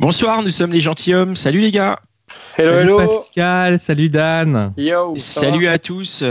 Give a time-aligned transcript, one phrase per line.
[0.00, 1.36] Bonsoir, nous sommes les gentilshommes.
[1.36, 2.00] Salut les gars.
[2.56, 3.06] Hello, salut hello.
[3.06, 4.72] Pascal, salut Dan.
[4.78, 6.24] Yo, Salut à tous.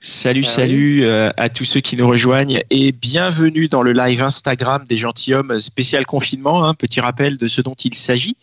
[0.00, 4.20] Salut, Ah salut euh, à tous ceux qui nous rejoignent et bienvenue dans le live
[4.20, 6.64] Instagram des gentilshommes spécial confinement.
[6.64, 8.36] Un petit rappel de ce dont il s'agit.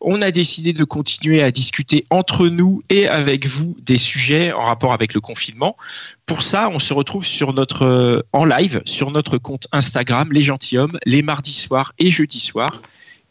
[0.00, 4.62] On a décidé de continuer à discuter entre nous et avec vous des sujets en
[4.62, 5.76] rapport avec le confinement.
[6.24, 10.40] Pour ça, on se retrouve sur notre euh, en live sur notre compte Instagram les
[10.40, 12.80] gentilshommes les mardis soirs et jeudis soirs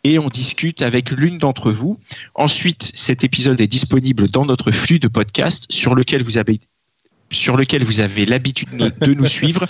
[0.03, 1.97] et on discute avec l'une d'entre vous.
[2.35, 6.59] Ensuite, cet épisode est disponible dans notre flux de podcast sur lequel vous avez
[7.31, 8.69] sur lequel vous avez l'habitude
[9.01, 9.65] de nous suivre.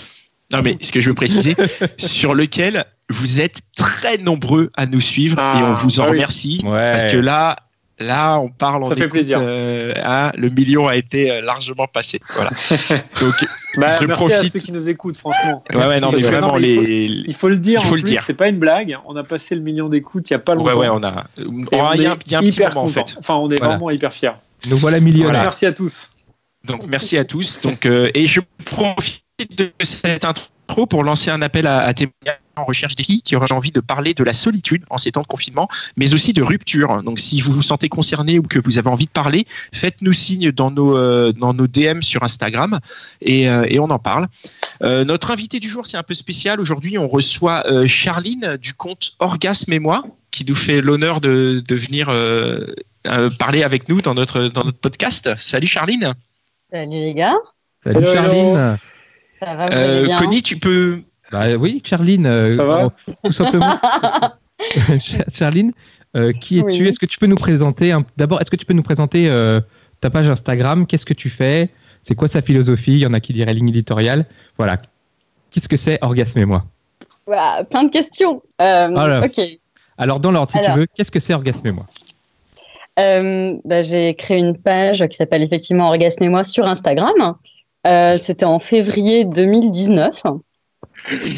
[0.52, 1.54] Non, mais ce que je veux préciser,
[1.98, 6.12] sur lequel vous êtes très nombreux à nous suivre et on vous en Ah oui.
[6.12, 6.92] remercie Ouais.
[6.92, 7.56] parce que là,
[8.00, 9.38] là, on parle, on Ça fait écoute, plaisir.
[9.40, 12.20] euh, hein, le million a été euh, largement passé.
[12.34, 12.50] Voilà.
[13.20, 13.34] Donc,
[13.76, 15.62] Bah, je merci à ceux qui nous écoutent, franchement.
[15.72, 17.04] ouais, ouais, non, mais Parce que vraiment non, mais il faut- les.
[17.28, 18.22] Il faut le dire, Il faut en le plus, dire.
[18.24, 18.98] c'est pas une blague.
[19.06, 20.80] On a passé le million d'écoutes il y a pas Ouais, longtemps.
[20.80, 21.24] ouais, on a.
[21.38, 23.06] Et Oh, on Il y y a un petit hyper moment en content.
[23.06, 23.16] fait.
[23.18, 23.74] Enfin, on est Voilà.
[23.76, 24.32] vraiment hyper fiers.
[24.68, 25.42] Nous voilà millionnaires.
[25.42, 26.10] Merci à tous.
[26.64, 27.60] Donc merci à tous.
[27.62, 29.22] Donc euh, et je profite
[29.56, 30.24] de cette
[30.70, 33.70] intro pour lancer un appel à, à témoignages en recherche des filles qui auraient envie
[33.72, 37.02] de parler de la solitude en ces temps de confinement, mais aussi de rupture.
[37.02, 40.52] Donc si vous vous sentez concerné ou que vous avez envie de parler, faites-nous signe
[40.52, 42.78] dans nos euh, dans nos DM sur Instagram
[43.20, 44.28] et, euh, et on en parle.
[44.82, 46.60] Euh, notre invité du jour c'est un peu spécial.
[46.60, 51.62] Aujourd'hui on reçoit euh, Charline du compte Orgasme et moi qui nous fait l'honneur de,
[51.66, 52.66] de venir euh,
[53.06, 55.30] euh, parler avec nous dans notre dans notre podcast.
[55.36, 56.12] Salut Charline.
[56.72, 57.38] Salut les gars,
[57.82, 58.14] Salut hello.
[58.14, 58.78] Charline.
[59.40, 61.00] Ça va, vous Euh, bien Connie, tu peux.
[61.32, 62.26] Bah oui, Charline.
[62.26, 62.90] euh, Ça va
[63.24, 63.78] Tout simplement.
[65.00, 65.72] Char- Charline,
[66.16, 66.86] euh, qui es-tu Oui.
[66.88, 69.60] Est-ce que tu peux nous présenter un- D'abord, est-ce que tu peux nous présenter euh,
[70.00, 70.86] ta page Instagram?
[70.86, 71.70] Qu'est-ce que tu fais?
[72.02, 72.92] C'est quoi sa philosophie?
[72.92, 74.26] Il y en a qui diraient ligne éditoriale.
[74.58, 74.78] Voilà.
[75.50, 76.64] Qu'est-ce que c'est Orgasme et moi?
[77.26, 78.42] Ouah, Plein de questions.
[78.60, 79.20] Euh, Voilà.
[79.24, 79.40] Ok.
[79.98, 80.72] Alors, dans l'ordre, si Alors.
[80.74, 81.86] tu veux, qu'est-ce que c'est Orgasme et moi?
[82.98, 87.34] Euh, bah, J'ai créé une page qui s'appelle effectivement Orgasme et moi sur Instagram.
[87.86, 90.22] Euh, C'était en février 2019.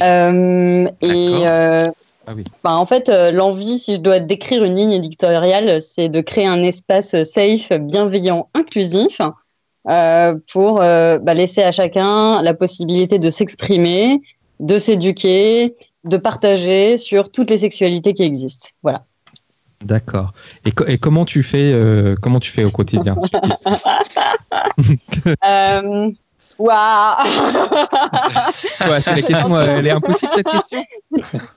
[0.02, 1.88] Euh, et euh,
[2.26, 2.44] Ah oui.
[2.64, 6.62] bah, en fait, l'envie, si je dois décrire une ligne éditoriale, c'est de créer un
[6.62, 9.20] espace safe, bienveillant, inclusif
[10.52, 14.20] pour bah, laisser à chacun la possibilité de s'exprimer,
[14.60, 18.68] de s'éduquer, de partager sur toutes les sexualités qui existent.
[18.82, 19.04] Voilà.
[19.84, 20.32] D'accord.
[20.64, 23.16] Et, co- et comment tu fais euh, Comment tu fais au quotidien
[25.44, 26.10] Euh,
[26.58, 27.16] Waouh
[28.88, 29.54] Ouais, c'est la question.
[29.54, 30.84] euh, elle est impossible cette question.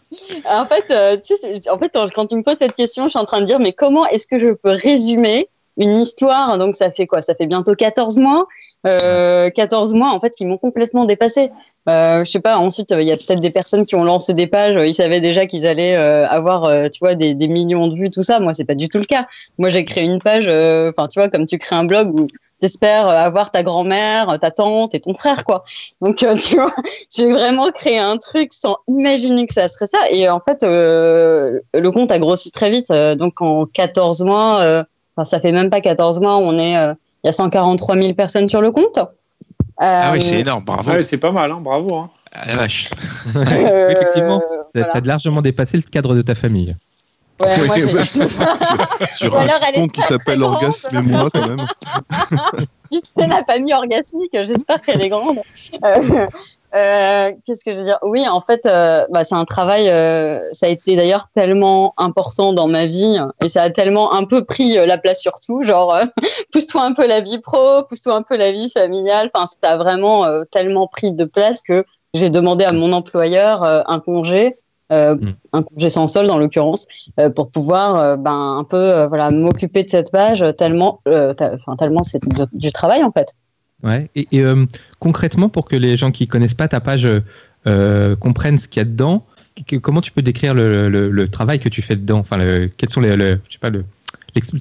[0.49, 3.19] En fait, euh, tu sais, en fait, quand tu me poses cette question, je suis
[3.19, 6.57] en train de dire, mais comment est-ce que je peux résumer une histoire?
[6.57, 7.21] Donc, ça fait quoi?
[7.21, 8.47] Ça fait bientôt 14 mois.
[8.87, 11.51] Euh, 14 mois, en fait, qui m'ont complètement dépassé.
[11.89, 12.57] Euh, je sais pas.
[12.57, 14.79] Ensuite, euh, il y a peut-être des personnes qui ont lancé des pages.
[14.87, 18.23] Ils savaient déjà qu'ils allaient euh, avoir, tu vois, des, des millions de vues, tout
[18.23, 18.39] ça.
[18.39, 19.27] Moi, c'est pas du tout le cas.
[19.57, 20.47] Moi, j'ai créé une page.
[20.47, 22.27] Enfin, tu vois, comme tu crées un blog où
[22.59, 25.63] t'espères euh, avoir ta grand-mère, ta tante et ton frère, quoi.
[26.01, 26.73] Donc, euh, tu vois,
[27.15, 30.09] j'ai vraiment créé un truc sans imaginer que ça serait ça.
[30.09, 32.91] Et en fait, euh, le compte a grossi très vite.
[32.91, 34.83] Euh, donc, en 14 mois, euh,
[35.15, 36.93] enfin, ça fait même pas 14 mois, on est, euh,
[37.23, 38.99] il y a 143 000 personnes sur le compte.
[39.77, 40.91] Ah oui, Euh, c'est énorme, bravo.
[40.91, 41.95] Ouais, c'est pas mal, hein, bravo.
[41.95, 42.09] hein.
[42.33, 42.89] Ah, la vache.
[43.35, 44.39] euh, Effectivement,
[44.73, 44.93] Tu voilà.
[44.95, 46.73] as largement dépassé le cadre de ta famille.
[47.39, 49.07] Ouais, moi, Ouais.
[49.11, 50.41] Sur Ou un alors, compte qui s'appelle.
[50.41, 51.67] Orgasme et moi quand même.
[52.91, 55.39] si c'est la famille orgasmique, j'espère qu'elle est grande.
[55.83, 56.27] Euh,
[56.75, 57.99] euh, Qu'est-ce que je veux dire?
[58.01, 59.89] Oui, en fait, euh, bah, c'est un travail.
[59.89, 64.25] euh, ça a été d'ailleurs tellement important dans ma vie et ça a tellement un
[64.25, 65.63] peu pris la place sur tout.
[65.63, 65.97] Genre,
[66.51, 69.29] pousse-toi un peu la vie pro, pousse-toi un peu la vie familiale.
[69.33, 73.99] Enfin, ça a vraiment tellement pris de place que j'ai demandé à mon employeur un
[73.99, 74.57] congé.
[74.91, 75.33] Euh, Mm.
[75.53, 76.87] un congé sans solde en l'occurrence
[77.19, 81.01] euh, pour pouvoir euh, ben un peu voilà m'occuper de cette page tellement
[81.79, 83.33] tellement c'est du, du travail en fait
[83.83, 84.09] Ouais.
[84.15, 84.43] Et, et,
[84.99, 87.05] concrètement, pour que les gens qui connaissent pas ta page
[88.19, 89.23] comprennent ce qu'il y a dedans,
[89.67, 92.19] que- comment tu peux décrire le, le- le travail que tu fais dedans?
[92.19, 93.83] Enfin, le- quels sont les, le- je sais pas, le,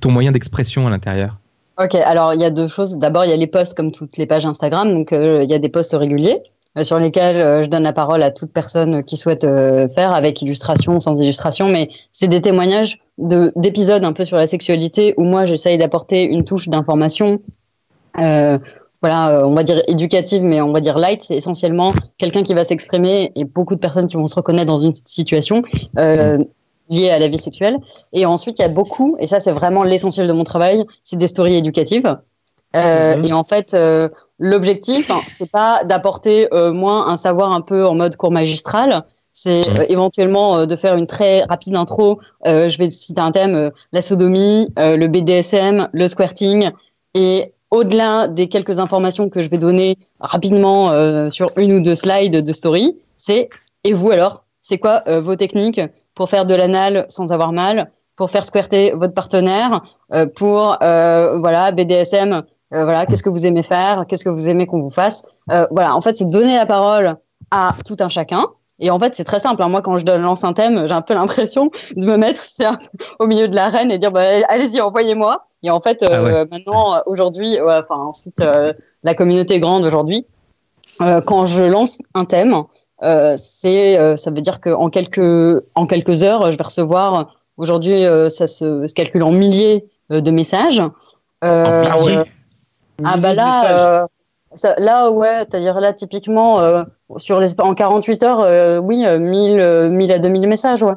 [0.00, 1.36] ton moyen d'expression à l'intérieur?
[1.82, 2.98] Ok, alors il y a deux choses.
[2.98, 5.58] D'abord, il y a les posts comme toutes les pages Instagram, donc il y a
[5.58, 6.40] des posts réguliers.
[6.76, 10.12] Euh, sur lesquels euh, je donne la parole à toute personne qui souhaite euh, faire,
[10.12, 11.68] avec illustration, sans illustration.
[11.68, 16.24] Mais c'est des témoignages de d'épisodes un peu sur la sexualité où moi j'essaye d'apporter
[16.24, 17.40] une touche d'information.
[19.02, 21.22] Voilà, on va dire éducative, mais on va dire light.
[21.22, 24.78] C'est essentiellement quelqu'un qui va s'exprimer et beaucoup de personnes qui vont se reconnaître dans
[24.78, 25.62] une situation
[26.90, 27.76] liée à la vie sexuelle.
[28.14, 31.16] Et ensuite, il y a beaucoup, et ça c'est vraiment l'essentiel de mon travail, c'est
[31.16, 32.16] des stories éducatives.
[32.74, 33.24] Euh, Mhm.
[33.24, 37.86] Et en fait, euh, l'objectif, hein, c'est pas d'apporter euh, moins un savoir un peu
[37.86, 39.04] en mode cours magistral.
[39.32, 42.20] C'est éventuellement de faire une très rapide intro.
[42.44, 46.70] Je vais citer un thème la sodomie, le BDSM, le squirting,
[47.14, 50.92] et au-delà des quelques informations que je vais donner rapidement
[51.32, 53.48] sur une ou deux slides de story, c'est
[53.82, 55.80] et vous alors, c'est quoi vos techniques
[56.14, 59.82] pour faire de l'anal sans avoir mal, pour faire squirter votre partenaire,
[60.12, 62.42] euh, pour euh, voilà BDSM,
[62.82, 65.94] voilà qu'est-ce que vous aimez faire, qu'est-ce que vous aimez qu'on vous fasse, Euh, voilà
[65.94, 67.16] en fait c'est donner la parole
[67.50, 68.46] à tout un chacun.
[68.80, 69.62] Et en fait, c'est très simple.
[69.62, 69.68] hein.
[69.68, 72.42] Moi, quand je lance un thème, j'ai un peu l'impression de me mettre
[73.20, 75.46] au milieu de l'arène et dire bah, allez-y, envoyez-moi.
[75.62, 78.72] Et en fait, euh, Ah maintenant, euh, aujourd'hui, ouais, enfin ensuite, euh,
[79.04, 80.26] la communauté est grande aujourd'hui.
[81.00, 82.62] Euh, quand je lance un thème,
[83.04, 87.32] euh, c'est, euh, ça veut dire qu'en quelques, en quelques heures, je vais recevoir.
[87.56, 90.82] Aujourd'hui, euh, ça se, se calcule en milliers euh, de messages.
[91.44, 92.24] Euh, Ah.
[93.02, 94.06] Ah bah là, euh,
[94.54, 96.84] ça- là ouais, c'est-à-dire là typiquement euh,
[97.16, 100.94] sur les en 48 heures, euh, oui, euh, 1000, euh, 1000 à 2000 messages, ouais.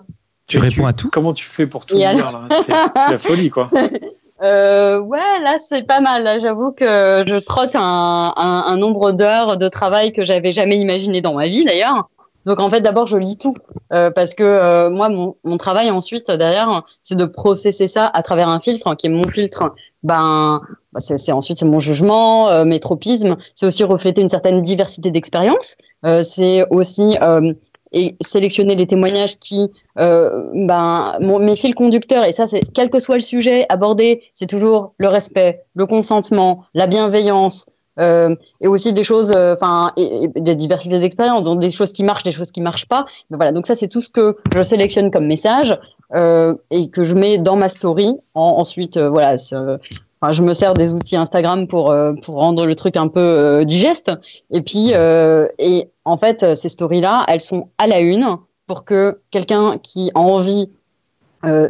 [0.48, 2.62] Tu Et réponds à tout Comment tu fais pour tout lire alors là?
[2.62, 3.70] C'est la folie, quoi.
[4.44, 6.22] Euh, ouais, là c'est pas mal.
[6.24, 10.78] Là, j'avoue que je trotte un, un, un nombre d'heures de travail que j'avais jamais
[10.78, 12.08] imaginé dans ma vie d'ailleurs.
[12.48, 13.54] Donc en fait, d'abord je lis tout
[13.92, 18.48] euh, parce que euh, moi mon, travail ensuite derrière, c'est de processer ça à travers
[18.48, 19.76] un filtre hein, qui est mon filtre.
[20.02, 20.62] Ben,
[20.94, 23.36] bah, c'est ensuite c'est mon jugement, euh, mes tropismes.
[23.54, 25.76] C'est aussi refléter une certaine diversité d'expériences.
[26.24, 27.18] C'est aussi
[27.94, 33.16] et sélectionner les témoignages qui ben, mes fils conducteurs, et ça, c'est quel que soit
[33.16, 37.66] le sujet abordé, c'est toujours le respect, le consentement, la bienveillance,
[38.00, 42.24] euh, et aussi des choses, euh, enfin, des diversités d'expériences, donc des choses qui marchent,
[42.24, 43.06] des choses qui marchent pas.
[43.30, 45.78] Mais voilà, donc ça, c'est tout ce que je sélectionne comme message
[46.16, 48.18] euh, et que je mets dans ma story.
[48.34, 53.08] En- ensuite, voilà, je me sers des outils Instagram pour pour rendre le truc un
[53.08, 54.12] peu digeste.
[54.52, 54.92] Et puis,
[55.60, 60.20] et en fait, ces stories-là, elles sont à la une pour que quelqu'un qui a
[60.20, 60.70] envie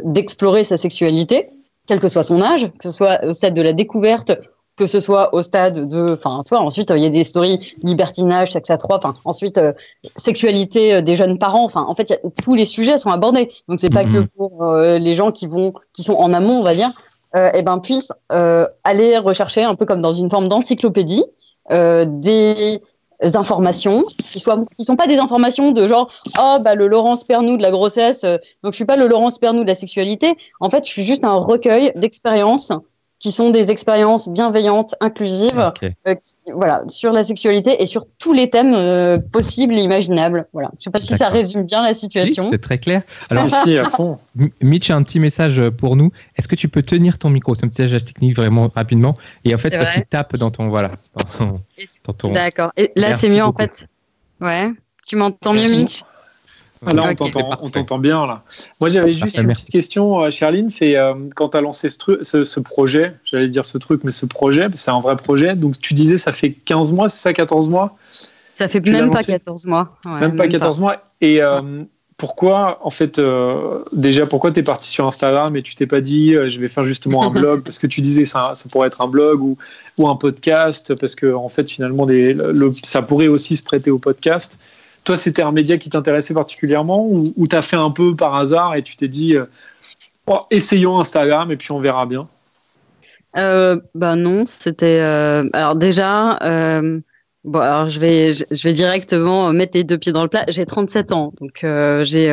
[0.04, 1.50] d'explorer sa sexualité,
[1.86, 4.32] quel que soit son âge, que ce soit au stade de la découverte,
[4.78, 8.52] que ce soit au stade de, enfin, toi, ensuite, il y a des stories libertinage,
[8.52, 9.72] sexe à trois, enfin, ensuite, euh,
[10.16, 13.50] sexualité euh, des jeunes parents, enfin, en fait, y a- tous les sujets sont abordés.
[13.68, 14.12] Donc, c'est pas Mhm.
[14.12, 16.92] que pour euh, les gens qui vont, qui sont en amont, on va dire,
[17.36, 21.24] euh, eh ben, puissent euh, aller rechercher un peu comme dans une forme d'encyclopédie
[21.70, 22.80] euh, des
[23.34, 26.08] informations qui soient qui sont pas des informations de genre
[26.40, 29.38] oh bah le Laurence Pernou de la grossesse euh, donc je suis pas le Laurence
[29.38, 32.70] Pernou de la sexualité en fait je suis juste un recueil d'expériences
[33.20, 35.72] qui sont des expériences bienveillantes inclusives
[36.06, 40.46] euh, qui- voilà sur la sexualité et sur tous les thèmes euh, possibles et imaginables
[40.52, 43.02] voilà je sais pas si ça résume bien la Si, situation C'est très clair.
[43.30, 44.18] Alors, si, à fond.
[44.60, 46.12] Mitch a un petit message pour nous.
[46.36, 47.54] Est-ce que tu peux tenir ton micro?
[47.56, 49.16] C'est un petit message technique vraiment rapidement.
[49.44, 50.68] Et en fait, parce qu'il tape dans ton.
[50.68, 50.90] Voilà.
[51.16, 51.60] Dans ton,
[52.06, 53.86] dans ton- d'accord et là c'est mieux en fait
[54.40, 54.70] ouais
[55.06, 55.62] tu m'entends mieux.
[55.68, 56.02] Mitch?
[56.86, 57.10] Ah, là,
[57.60, 58.42] on t'entend- bien, là.
[58.80, 59.62] Moi, j'avais juste une merci.
[59.64, 60.68] petite question, euh, Charline.
[60.68, 64.10] C'est euh, quand tu as lancé ce, ce, ce projet, j'allais dire ce truc, mais
[64.12, 65.54] ce projet, c'est un vrai projet.
[65.56, 67.96] Donc, tu disais, ça fait 15 mois, c'est ça, 14 mois?
[68.54, 69.32] Ça fait Tu même pas lancé?
[69.32, 71.02] 14 mois Ouais, Même pas 14 mois.
[71.20, 71.82] Et euh,
[72.16, 76.00] pourquoi, en fait, euh, déjà, pourquoi tu es parti sur Instagram et tu t'es pas
[76.00, 78.88] dit, euh, je vais faire justement un blog Parce que tu disais, ça, ça pourrait
[78.88, 79.56] être un blog ou,
[79.98, 83.90] ou un podcast, parce que, en fait, finalement, des, le- ça pourrait aussi se prêter
[83.92, 84.58] au podcast.
[85.04, 88.34] Toi, c'était un média qui t'intéressait particulièrement ou, ou tu as fait un peu par
[88.34, 89.46] hasard et tu t'es dit, euh,
[90.30, 92.28] Oh, essayons Instagram et puis on verra bien?
[93.38, 95.00] Euh, bah non, c'était.
[95.00, 97.00] euh, alors déjà, euh,
[97.44, 100.44] je vais, directement mettre les deux pieds dans le plat.
[100.48, 101.60] J'ai 37 ans, donc
[102.04, 102.26] j'ai,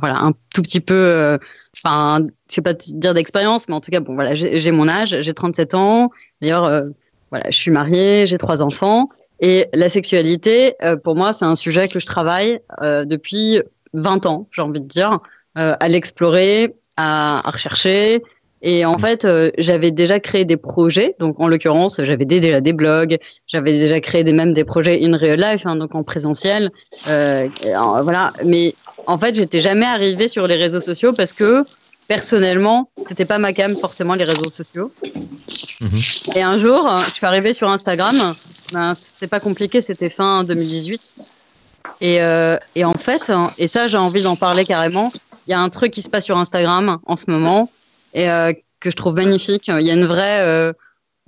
[0.00, 1.38] voilà, un tout petit peu,
[1.82, 5.16] enfin, je sais pas te dire d'expérience, mais en tout cas, voilà, j'ai mon âge,
[5.18, 6.10] j'ai 37 ans.
[6.42, 6.84] D'ailleurs,
[7.30, 9.08] voilà, je suis mariée, j'ai trois enfants,
[9.40, 13.60] et la sexualité, euh, pour moi, c'est un sujet que je travaille euh, depuis
[13.92, 15.20] 20 ans, j'ai envie de dire,
[15.58, 18.22] euh, à l'explorer, à, à rechercher.
[18.62, 21.14] Et en fait, euh, j'avais déjà créé des projets.
[21.20, 23.16] Donc, en l'occurrence, j'avais déjà des blogs,
[23.46, 26.70] j'avais déjà créé des, même des projets in real life, hein, donc en présentiel.
[27.08, 28.32] Euh, et, euh, voilà.
[28.44, 28.74] Mais
[29.06, 31.64] en fait, j'étais jamais arrivée sur les réseaux sociaux parce que
[32.08, 34.90] personnellement, c'était pas ma cam forcément les réseaux sociaux.
[35.80, 35.90] Mhm.
[36.34, 38.34] Et un jour, je suis arrivée sur Instagram
[38.72, 41.14] Ben, c'était pas compliqué, c'était fin 2018.
[42.00, 45.12] Et, euh, et en fait, hein, et ça, j'ai envie d'en parler carrément.
[45.46, 47.70] Il y a un truc qui se passe sur Instagram en ce moment
[48.12, 49.68] et euh, que je trouve magnifique.
[49.68, 50.72] Il y a une vraie, euh,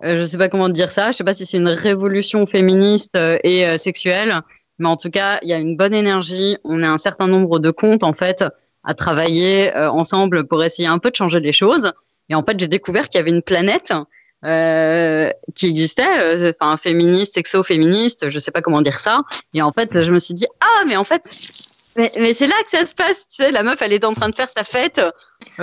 [0.05, 3.17] euh, je sais pas comment dire ça, je sais pas si c'est une révolution féministe
[3.45, 4.41] et sexuelle,
[4.79, 6.57] mais en tout cas, il y a une bonne énergie.
[6.65, 8.45] On a un certain nombre de comptes en fait
[8.85, 11.93] à travailler euh, ensemble pour essayer un peu de changer les choses.
[12.29, 13.93] Et en fait, j'ai découvert qu'il y avait une planète
[14.45, 19.23] euh, qui existait, euh, enfin féministe, sexo-féministe, je sais pas comment dire ça.
[19.53, 21.29] Et en fait, je me suis dit ah mais en fait,
[21.97, 23.27] mais, c'est là que ça se passe.
[23.29, 25.01] Tu sais, la meuf, elle est en train de faire sa fête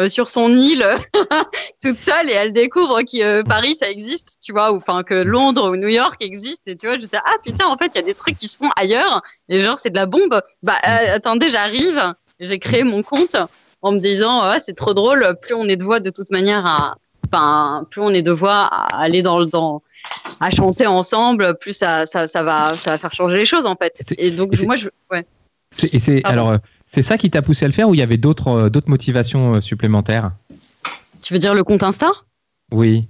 [0.09, 0.86] sur son île
[1.83, 5.71] toute seule et elle découvre que Paris ça existe, tu vois, ou enfin que Londres
[5.71, 6.63] ou New York existe.
[6.67, 8.57] Et tu vois, j'étais ah putain, en fait, il y a des trucs qui se
[8.57, 9.24] font ailleurs.
[9.50, 10.41] Et genre c'est de la bombe.
[10.62, 12.13] Bah attendez, j'arrive.
[12.39, 13.36] J'ai créé mon compte
[13.82, 15.36] en me disant ah, c'est trop drôle.
[15.41, 18.65] Plus on est de voix de toute manière à enfin, plus on est de voix
[18.72, 19.82] à aller dans le dans
[20.39, 23.75] à chanter ensemble, plus ça, ça, ça va ça va faire changer les choses en
[23.75, 24.03] fait.
[24.08, 25.25] C'est- Et donc et moi je ouais.
[25.91, 26.58] Et c'est alors euh,
[26.91, 28.89] c'est ça qui t'a poussé à le faire ou il y avait d'autres euh, d'autres
[28.89, 30.32] motivations euh, supplémentaires?
[31.22, 32.12] Tu veux dire le compte Insta?
[32.72, 33.08] Oui.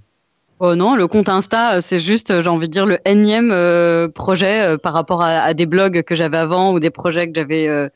[0.60, 4.62] Oh non, le compte Insta, c'est juste, j'ai envie de dire, le énième euh, projet
[4.62, 7.68] euh, par rapport à, à des blogs que j'avais avant ou des projets que j'avais
[7.68, 7.88] euh,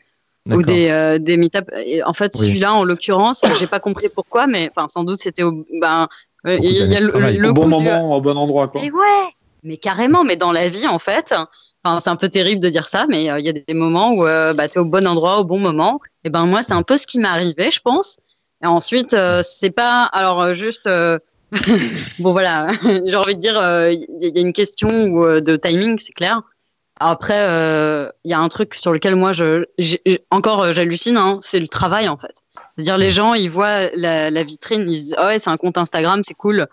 [0.50, 1.68] ou des, euh, des meet-up.
[1.86, 2.46] Et en fait, Oui.
[2.46, 5.64] celui-là, en l'occurrence, j'ai pas compris pourquoi, mais enfin, sans doute c'était au.
[5.80, 6.08] Ben,
[6.46, 8.80] euh, il y a le, Au bon du- moment, au bon endroit, quoi.
[8.82, 9.28] Mais ouais,
[9.62, 11.32] mais carrément, mais dans la vie, en fait,
[11.84, 14.10] enfin, c'est un peu terrible de dire ça, mais euh, il y a des moments
[14.12, 16.00] où euh, bah, tu es au bon endroit, au bon moment.
[16.24, 18.18] Et ben moi, c'est un peu ce qui m'est arrivé, je pense.
[18.64, 20.04] Et ensuite, euh, c'est pas.
[20.12, 20.86] Alors, juste.
[20.88, 21.18] euh,
[22.18, 22.66] bon, voilà,
[23.04, 23.54] j'ai envie de dire,
[23.90, 26.40] il y, a une question de timing, c'est clair.
[27.10, 29.64] Après, euh, il y a un truc sur lequel moi, je,
[30.30, 32.34] encore, euh, j'hallucine, hein, c'est le travail, en fait.
[32.74, 35.56] C'est-à-dire, les gens, ils voient la, la vitrine, ils se disent, oh ouais, c'est un
[35.56, 36.66] compte Instagram, c'est cool,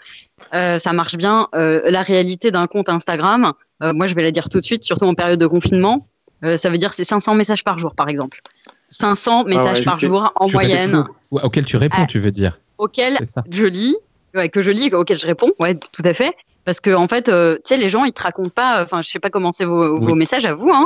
[0.54, 1.48] euh, ça marche bien.
[1.56, 4.84] Euh, la réalité d'un compte Instagram, euh, moi, je vais la dire tout de suite,
[4.84, 6.08] surtout en période de confinement,
[6.46, 8.42] euh, ça veut dire c'est 500 messages par jour, par exemple.
[8.90, 12.08] 500 messages ouais, par jour en moyenne, auquel tu réponds, Ah.
[12.08, 12.58] tu veux dire
[13.28, 13.44] ça.
[13.52, 13.96] je lis,
[14.36, 16.34] ouais, que je lis, auxquels je réponds, ouais, tout à fait.
[16.70, 18.84] Parce que en fait, euh, tu sais, les gens, ils te racontent pas.
[18.84, 20.06] Enfin, je sais pas comment c'est vos, Oui.
[20.06, 20.70] vos messages à vous.
[20.72, 20.86] Hein.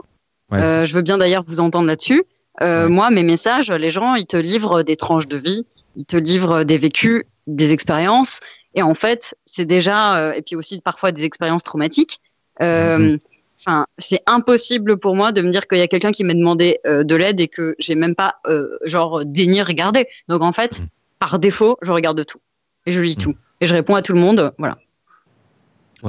[0.49, 0.61] Ouais.
[0.61, 2.23] Euh, je veux bien d'ailleurs vous entendre là-dessus.
[2.61, 2.89] Euh, Ouais.
[2.89, 5.65] Moi, mes messages, les gens, ils te livrent des tranches de vie,
[5.97, 8.39] ils te livrent des vécus, des expériences.
[8.75, 12.21] Et en fait, c'est déjà, euh, et puis aussi parfois des expériences traumatiques.
[12.61, 13.17] Euh, Mhm.
[13.59, 16.79] Enfin, c'est impossible pour moi de me dire qu'il y a quelqu'un qui m'a demandé
[16.87, 20.07] euh, de l'aide et que j'ai même pas, euh, genre, daigné regarder.
[20.29, 20.87] Donc en fait, Mhm.
[21.19, 22.39] par défaut, je regarde tout
[22.85, 23.23] et je lis Mhm.
[23.23, 24.53] tout et je réponds à tout le monde.
[24.57, 24.77] Voilà.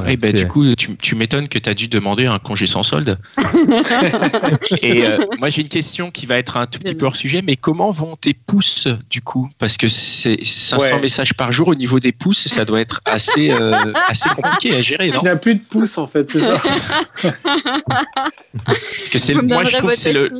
[0.08, 2.66] Et ben, c'est- du coup, tu, tu m'étonnes que tu as dû demander un congé
[2.66, 3.18] sans solde.
[4.82, 7.42] Et euh, moi, j'ai une question qui va être un tout petit peu hors sujet,
[7.46, 9.48] mais comment vont tes pouces du coup?
[9.58, 11.00] Parce que c'est 500 Ouais.
[11.00, 14.80] messages par jour au niveau des pouces, ça doit être assez, euh, assez compliqué à
[14.80, 15.20] gérer, non?
[15.20, 16.60] Tu n'as plus de pouce, en fait, c'est ça.
[18.64, 20.30] Parce que c'est moi, je trouve que c'est le.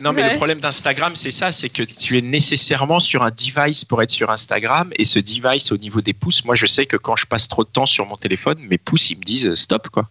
[0.00, 0.30] Non, mais Ouais.
[0.32, 4.10] le problème d'Instagram, c'est ça, c'est que tu es nécessairement sur un device pour être
[4.10, 7.26] sur Instagram, et ce device au niveau des pouces, moi, je sais que quand je
[7.26, 10.08] passe trop de temps sur mon téléphone, mes pouces, ils me disent euh, stop, quoi.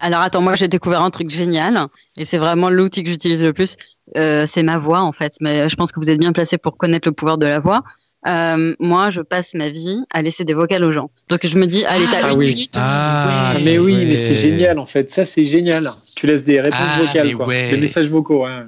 [0.00, 1.86] Alors attends, moi j'ai découvert un truc génial
[2.16, 3.76] et c'est vraiment l'outil que j'utilise le plus.
[4.16, 6.76] Euh, c'est ma voix en fait, mais je pense que vous êtes bien placé pour
[6.76, 7.84] connaître le pouvoir de la voix.
[8.26, 11.10] Euh, moi, je passe ma vie à laisser des vocales aux gens.
[11.28, 12.46] Donc je me dis, allez, t'as Ah une oui.
[12.48, 12.74] minute.
[12.76, 15.08] Ah, mais oui, mais c'est génial, en fait.
[15.08, 15.88] Ça, c'est génial.
[16.16, 17.46] Tu laisses des réponses Ah, vocales, quoi.
[17.46, 17.70] ouais.
[17.70, 18.62] Des messages vocaux, ouais.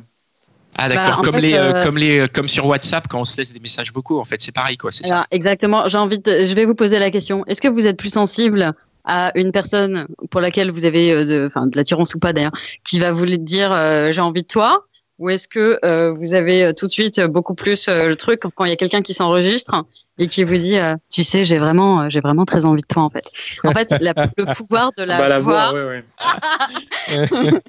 [0.76, 3.06] Ah, Bah, d'accord, en comme, fait, les, euh, euh, comme, les, euh, comme sur WhatsApp,
[3.08, 5.26] quand on se laisse des messages vocaux, en fait, c'est pareil, quoi, c'est ça.
[5.30, 5.88] Exactement.
[5.88, 7.44] J'ai envie de, je vais vous poser la question.
[7.46, 8.72] Est-ce que vous êtes plus sensible
[9.04, 12.52] à une personne pour laquelle vous avez de, enfin, de l'attirance ou pas d'ailleurs,
[12.84, 14.86] qui va vous dire euh, j'ai envie de toi,
[15.18, 18.64] ou est-ce que euh, vous avez tout de suite beaucoup plus euh, le truc quand
[18.64, 19.84] il y a quelqu'un qui s'enregistre
[20.18, 23.02] et qui vous dit euh, tu sais j'ai vraiment j'ai vraiment très envie de toi
[23.02, 23.26] en fait.
[23.62, 25.70] En fait, la- le pouvoir de la, bah, la voix.
[25.70, 26.04] voix, ouais, ouais.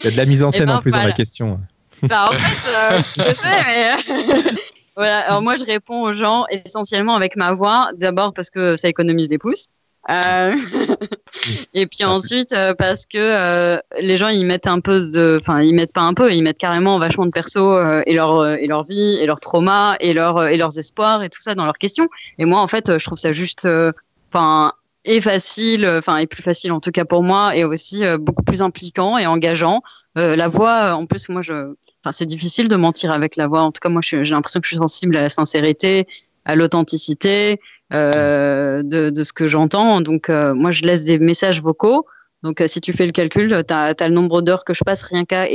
[0.00, 1.10] Il y a de la mise en Eh scène ben, en plus dans voilà.
[1.10, 1.60] la question.
[2.02, 4.54] Bah, en fait, euh, je sais, mais
[4.96, 5.20] voilà.
[5.20, 7.90] Alors moi, je réponds aux gens essentiellement avec ma voix.
[7.96, 9.66] D'abord parce que ça économise des pouces.
[10.08, 10.54] Euh,
[11.74, 15.62] et puis ensuite euh, parce que euh, les gens ils mettent un peu de, enfin
[15.62, 18.56] ils mettent pas un peu, ils mettent carrément vachement de perso euh, et leur euh,
[18.60, 21.56] et leur vie et leur trauma et leur euh, et leurs espoirs et tout ça
[21.56, 22.08] dans leurs questions.
[22.38, 23.90] Et moi en fait, euh, je trouve ça juste, euh,
[24.32, 24.72] enfin
[25.06, 28.18] et facile, euh, enfin et plus facile en tout cas pour moi et aussi euh,
[28.18, 29.82] beaucoup plus impliquant et engageant.
[30.18, 31.74] Euh, la voix, en plus moi je
[32.06, 33.62] Enfin, c'est difficile de mentir avec la voix.
[33.62, 36.06] En tout cas, moi, j'ai l'impression que je suis sensible à la sincérité,
[36.44, 37.60] à l'authenticité
[37.92, 40.00] euh, de, de ce que j'entends.
[40.00, 42.06] Donc, euh, moi, je laisse des messages vocaux.
[42.44, 45.02] Donc, euh, si tu fais le calcul, tu as, le nombre d'heures que je passe
[45.02, 45.46] rien qu'à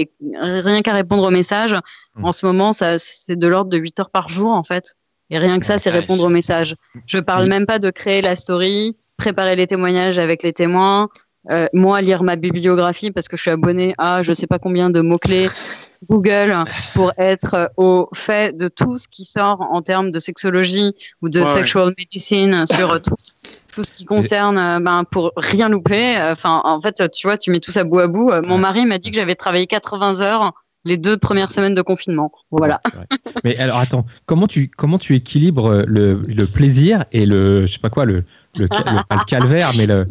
[0.42, 1.78] rien qu'à répondre aux messages.
[2.18, 2.26] Mm.
[2.26, 4.98] En ce moment, ça, c'est de l'ordre de 8 heures par jour, en fait.
[5.30, 6.76] Et rien que ça, c'est répondre aux messages.
[7.06, 7.50] Je parle Oui.
[7.50, 11.10] même pas de créer la story, préparer les témoignages avec les témoins,
[11.52, 14.90] euh, moi lire ma bibliographie parce que je suis abonné à je sais pas combien
[14.90, 15.50] de mots-clés
[16.10, 16.56] Google
[16.96, 21.40] pour être au fait de tout ce qui sort en termes de sexologie ou de
[21.40, 21.58] Ouais, ouais.
[21.60, 23.16] sexual medicine sur tout,
[23.74, 26.18] tout ce qui concerne, euh, ben, pour rien louper.
[26.32, 28.32] Enfin, en fait, tu vois, tu mets tout ça bout à bout.
[28.32, 30.54] Euh, Mon mari m'a dit que j'avais travaillé 80 heures
[30.86, 32.32] les deux premières semaines de confinement.
[32.50, 32.82] Voilà.
[33.44, 37.74] Mais alors attends, comment tu comment tu équilibres euh, le, le plaisir et le je
[37.74, 38.24] sais pas quoi le
[38.56, 40.04] le, le- pas le calvaire mais le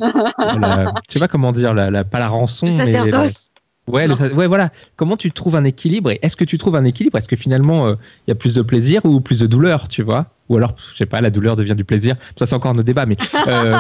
[0.61, 3.49] la- je sais pas comment dire la, la- pas la rançon Le mais la- sacerdoce.
[3.87, 6.77] ouais le sa- ouais voilà comment tu trouves un équilibre et est-ce que tu trouves
[6.77, 7.19] un équilibre?
[7.19, 7.95] Est-ce que finalement euh,
[8.27, 10.27] il y a plus de plaisir ou plus de douleur tu vois?
[10.49, 13.07] Ou alors je sais pas la douleur devient du plaisir ça c'est encore nos débats
[13.07, 13.17] mais
[13.47, 13.77] euh,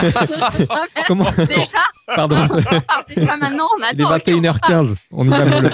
[1.06, 2.36] comment Déjà, pardon
[3.16, 4.16] déjà maintenant, on il est attend.
[4.16, 5.68] 21h15 on y va mollo.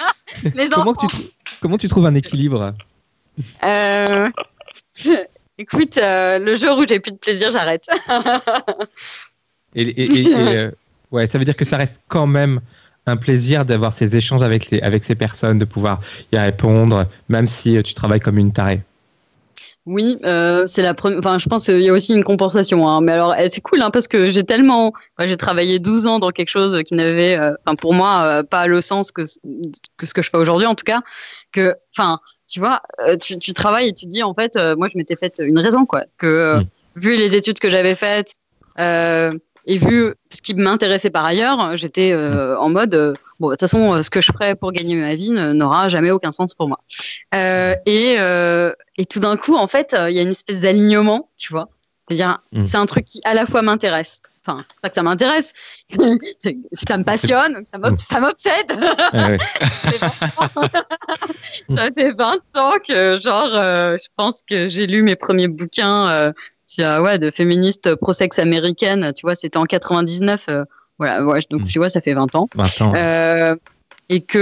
[0.54, 1.06] Les comment enfants.
[1.08, 1.16] tu
[1.60, 2.74] comment tu trouves un équilibre?
[3.64, 4.28] Euh,
[5.58, 7.86] Écoute, euh, le jour où j'ai plus de plaisir, j'arrête.
[9.74, 10.70] Et, et- et- et, euh,
[11.12, 12.60] ouais, ça veut dire que ça reste quand même
[13.06, 16.00] un plaisir d'avoir ces échanges avec, les, avec ces personnes, de pouvoir
[16.32, 18.82] y répondre, même si euh, tu travailles comme une tarée.
[19.84, 21.18] Oui, euh, c'est la première.
[21.18, 22.86] Enfin, je pense qu'il y a aussi une compensation.
[22.88, 23.00] Hein.
[23.00, 24.92] Mais alors, eh, c'est cool hein, parce que j'ai tellement.
[25.18, 28.42] enfin, j'ai travaillé 12 ans dans quelque chose qui n'avait, euh, enfin, pour moi, euh,
[28.44, 29.22] pas le sens que,
[29.96, 31.00] que ce que je fais aujourd'hui, en tout cas.
[31.50, 32.20] Que, enfin,
[32.52, 34.98] tu vois, euh, tu, tu travailles et tu te dis, en fait, euh, moi, je
[34.98, 36.04] m'étais faite une raison, quoi.
[36.18, 36.64] Que, euh, Mm.
[36.96, 38.34] vu les études que j'avais faites
[39.64, 44.02] et vu ce qui m'intéressait par ailleurs, j'étais euh, en mode, bon, de toute façon,
[44.02, 46.80] ce que je ferais pour gagner ma vie n'aura jamais aucun sens pour moi.
[47.34, 51.30] Euh, et, euh, et tout d'un coup, en fait, il y a une espèce d'alignement,
[51.38, 51.68] tu vois.
[52.08, 52.66] C'est-à-dire, Mm.
[52.66, 54.20] c'est un truc qui à la fois m'intéresse.
[54.44, 55.52] Enfin, pas que ça m'intéresse,
[56.72, 57.98] ça me passionne, ça m'ob- Mm.
[57.98, 58.72] ça m'obsède.
[59.12, 59.28] Ah.
[61.74, 66.08] ça fait 20 ans que, genre, euh, je pense que j'ai lu mes premiers bouquins
[66.08, 66.32] euh,
[66.80, 69.12] euh, ouais, de féministes pro-sexe américaines.
[69.14, 70.46] Tu vois, c'était en 99.
[70.48, 70.64] euh,
[70.98, 71.66] voilà, ouais, donc Mm.
[71.66, 72.48] tu vois, ça fait 20 ans.
[72.54, 73.56] Maintenant, Euh,
[74.08, 74.38] et que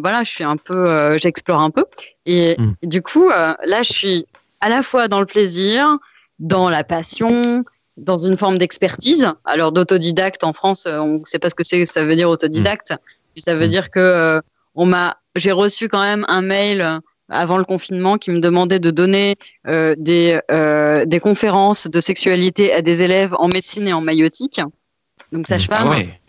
[0.00, 1.84] voilà, je suis un peu, j'explore un peu.
[2.26, 2.72] Et, Mm.
[2.82, 4.26] et du coup, là, je suis
[4.60, 5.98] à la fois dans le plaisir,
[6.38, 7.64] dans la passion,
[7.96, 9.26] dans une forme d'expertise.
[9.44, 12.92] Alors d'autodidacte en France, on ne sait pas ce que c'est, ça veut dire autodidacte,
[13.38, 13.68] ça veut Mm.
[13.68, 14.40] dire que
[14.76, 18.78] on m'a, j'ai reçu quand même un mail euh, avant le confinement qui me demandait
[18.78, 19.34] de donner
[19.66, 24.60] euh, des, euh, des conférences de sexualité à des élèves en médecine et en maïotique.
[25.32, 26.20] Donc sage-femme, Ah ouais.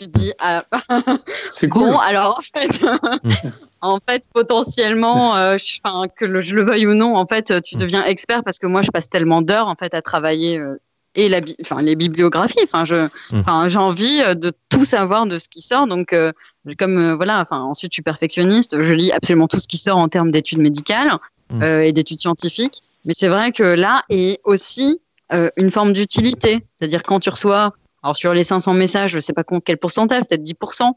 [0.00, 0.64] je dis ah,
[1.50, 1.82] C'est cool.
[1.90, 2.70] Bon, alors en fait,
[3.80, 5.80] en fait potentiellement, euh, je-
[6.16, 7.78] que le- je le veuille ou non, en fait, tu Mm.
[7.80, 10.80] deviens expert parce que moi, je passe tellement d'heures en fait à travailler euh,
[11.16, 12.58] et la, bi- enfin, les bibliographies.
[12.64, 13.40] Enfin, je, Mm.
[13.40, 15.86] enfin, j'ai envie de tout savoir de ce qui sort.
[15.86, 16.32] Donc, euh,
[16.78, 18.82] comme euh, voilà, enfin, ensuite, je suis perfectionniste.
[18.82, 21.18] Je lis absolument tout ce qui sort en termes d'études médicales
[21.50, 21.62] Mm.
[21.62, 22.80] euh, et d'études scientifiques.
[23.04, 24.98] Mais c'est vrai que là est aussi
[25.34, 29.34] euh, une forme d'utilité, c'est-à-dire quand tu reçois alors sur les 500 messages, je sais
[29.34, 30.92] pas quel pourcentage, peut-être 10%,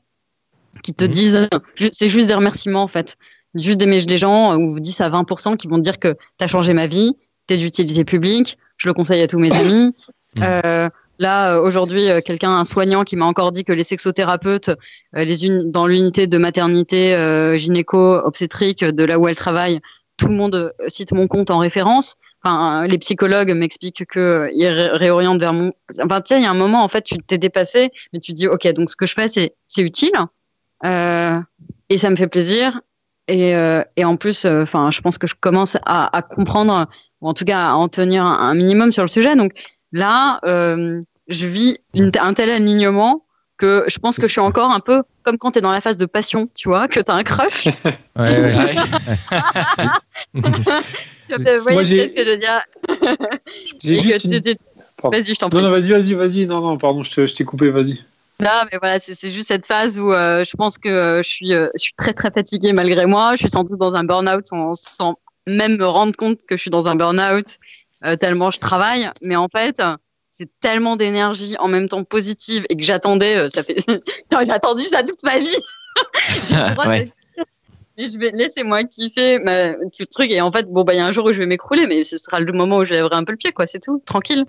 [0.83, 1.09] qui te Mhm.
[1.11, 1.49] disent,
[1.91, 3.17] c'est juste des remerciements en fait,
[3.55, 6.47] juste des, des gens, ou 10 à 20% qui vont te dire que tu as
[6.47, 7.13] changé ma vie,
[7.47, 9.93] tu es d'utilité publique, je le conseille à tous mes amis.
[10.37, 10.89] Mhm.
[11.19, 15.23] Là, euh, aujourd'hui, euh, quelqu'un, un soignant qui m'a encore dit que les sexothérapeutes, euh,
[15.23, 17.15] les dans l'unité de maternité
[17.57, 19.79] gynéco-obstétrique de là où elle travaille,
[20.17, 22.15] tout le monde cite mon compte en référence.
[22.43, 25.73] Enfin, les psychologues m'expliquent que ils ré- réorientent vers mon.
[26.03, 28.37] Enfin, tiens, il y a un moment, en fait, tu t'es dépassé, mais tu te
[28.37, 30.13] dis, ok, donc ce que je fais, c'est utile,
[30.83, 32.79] et ça me fait plaisir.
[33.27, 33.51] Et,
[33.97, 36.87] et en plus, je pense que je commence à, à comprendre,
[37.21, 39.35] ou en tout cas à en tenir un, un minimum sur le sujet.
[39.35, 39.51] Donc
[39.91, 43.23] là, euh, je vis une- un tel alignement
[43.57, 45.81] que je pense que je suis encore un peu comme quand tu es dans la
[45.81, 47.65] phase de passion, tu vois, que tu as un crush.
[48.15, 48.55] ouais, ouais.
[48.55, 48.75] Ouais.
[51.29, 52.61] Vous voyez Moi, j'ai- ce que je veux dire
[53.81, 54.55] J'ai juste une- tu-.
[55.03, 55.59] Vas-y, je t'en prie.
[55.61, 56.45] Non, non, vas-y, vas-y, vas-y.
[56.45, 58.03] Non, non, pardon, je t'ai coupé, vas-y.
[58.39, 61.27] Non, mais voilà, c'est c'est juste cette phase où euh, je pense que euh, je,
[61.29, 63.31] suis, euh, je suis très très fatiguée malgré moi.
[63.33, 66.61] Je suis sans doute dans un burn-out sans, sans même me rendre compte que je
[66.61, 67.65] suis dans un burn-out euh,
[68.17, 69.09] tellement je travaille.
[69.23, 69.95] Mais en fait, euh,
[70.29, 73.37] c'est tellement d'énergie en même temps positive et que j'attendais.
[73.37, 73.77] euh, ça fait,
[74.45, 75.47] j'ai attendu ça toute ma vie.
[76.85, 77.11] Ouais.
[77.97, 81.05] je vais laisser-moi kiffer ma petit truc et en fait bon bah il y a
[81.07, 83.23] un jour où je vais m'écrouler mais ce sera le moment où je lèverai un
[83.23, 84.45] peu le pied quoi c'est tout tranquille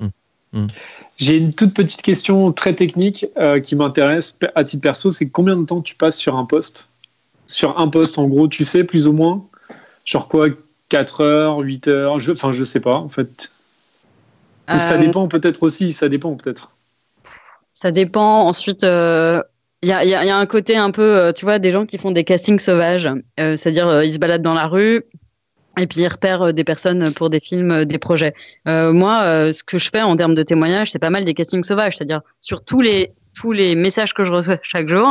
[1.16, 5.56] J'ai une toute petite question très technique euh, qui m'intéresse à titre perso, c'est combien
[5.56, 6.88] de temps tu passes sur un poste?
[7.46, 9.44] Sur un poste, en gros, tu sais, plus ou moins?
[10.04, 10.48] Genre quoi
[10.88, 13.52] 4 heures, 8 heures je, Enfin, je sais pas, en fait.
[14.72, 16.72] Ou ça Euh, dépend peut-être aussi, ça dépend peut-être.
[17.72, 18.42] Ça dépend.
[18.46, 19.42] Ensuite, euh,
[19.82, 21.44] il y, a, il y a- il y a un côté un peu, euh, tu
[21.44, 23.06] vois, des gens qui font des castings sauvages.
[23.38, 25.04] Euh, C'est-à-dire, euh, ils se baladent dans la rue,
[25.78, 28.34] et puis ils repèrent euh, des personnes pour des films, euh, des projets.
[28.68, 31.34] Euh, moi, euh, ce que je fais en termes de témoignages, c'est pas mal des
[31.34, 35.06] castings sauvages, c'est-à-dire sur tous les tous les messages que je reçois chaque jour.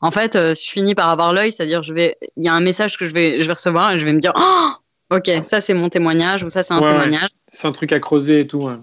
[0.00, 2.60] En fait, euh, je finis par avoir l'œil, c'est-à-dire je vais, il y a un
[2.60, 4.70] message que je vais, je vais recevoir et je vais me dire, oh,
[5.10, 6.92] ok, ça c'est mon témoignage ou ça c'est un Ouais, ouais.
[6.92, 7.30] témoignage.
[7.48, 8.62] C'est un truc à creuser et tout.
[8.62, 8.74] ouais.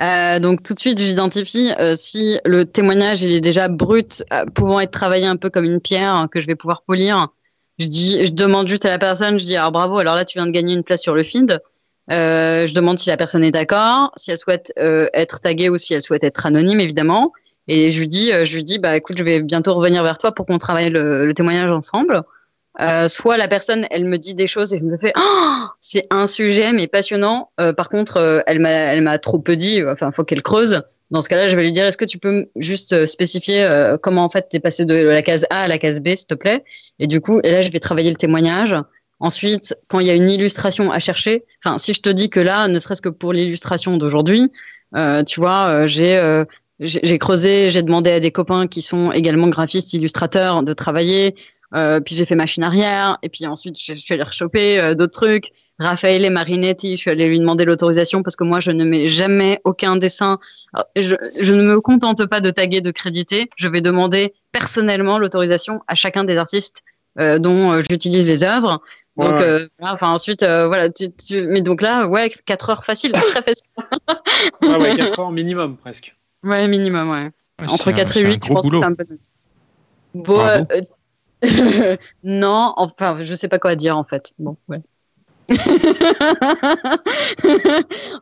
[0.00, 4.44] Euh, donc tout de suite, j'identifie euh, si le témoignage il est déjà brut, euh,
[4.46, 7.28] pouvant être travaillé un peu comme une pierre hein, que je vais pouvoir polir.
[7.80, 10.38] Je dis, je demande juste à la personne, je dis alors bravo, alors là tu
[10.38, 11.60] viens de gagner une place sur le feed.
[12.08, 16.02] Je demande si la personne est d'accord, si elle souhaite être taguée ou si elle
[16.02, 17.32] souhaite être anonyme évidemment.
[17.68, 20.32] Et je lui dis, je lui dis bah écoute, je vais bientôt revenir vers toi
[20.32, 22.22] pour qu'on travaille le, le témoignage ensemble.
[22.80, 26.06] Euh, soit la personne, elle me dit des choses et je me fais, oh, c'est
[26.10, 27.50] un sujet mais passionnant.
[27.60, 29.82] Euh, par contre, euh, elle m'a, trop peu dit.
[29.84, 30.82] Enfin, faut qu'elle creuse.
[31.10, 33.66] Dans ce cas-là, je vais lui dire, est-ce que tu peux juste spécifier
[34.02, 36.34] comment en fait t'es passé de la case A à la case B, s'il te
[36.34, 36.62] plaît?
[36.98, 38.76] Et du coup, et là, je vais travailler le témoignage.
[39.18, 42.40] Ensuite, quand il y a une illustration à chercher, enfin, si je te dis que
[42.40, 44.52] là, ne serait-ce que pour l'illustration d'aujourd'hui,
[45.26, 50.74] tu vois, j'ai creusé, j'ai demandé à des copains qui sont également graphistes, illustrateurs, de
[50.74, 51.34] travailler.
[51.74, 54.94] Euh, puis j'ai fait machine arrière, et puis ensuite je je suis allée rechoper euh,
[54.94, 55.52] d'autres trucs.
[55.78, 59.60] Raffaele Marinetti, je suis allée lui demander l'autorisation parce que moi je ne mets jamais
[59.64, 60.38] aucun dessin.
[60.74, 63.48] Alors, Je, je ne me contente pas de taguer, de créditer.
[63.56, 66.80] Je vais demander personnellement l'autorisation à chacun des artistes
[67.20, 68.80] euh, dont euh, j'utilise les œuvres.
[69.16, 69.42] Donc, Ouais.
[69.42, 70.88] euh, enfin ensuite, euh, voilà.
[70.90, 73.66] Tu, tu- mais donc là, ouais, 4 heures facile, très facile.
[74.62, 76.16] Ouais, ouais, 4 heures minimum presque.
[76.44, 77.24] Ouais, minimum, ouais.
[77.24, 77.30] Ouais,
[77.68, 78.80] Entre c'est un- 4 c'est et un 8, je pense boulot.
[78.80, 79.04] que c'est un peu.
[80.14, 80.62] Bon, euh,
[82.24, 84.32] non, enfin, je sais pas quoi dire en fait.
[84.38, 84.80] Bon, ouais.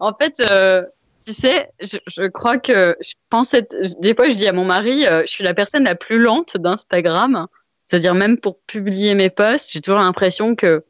[0.01, 0.85] en fait, euh,
[1.25, 3.57] tu sais, je, crois que je pense.
[4.01, 6.57] Des fois, je dis à mon mari, euh, je suis la personne la plus lente
[6.57, 7.47] d'Instagram.
[7.85, 10.85] C'est-à-dire, même pour publier mes posts, j'ai toujours l'impression que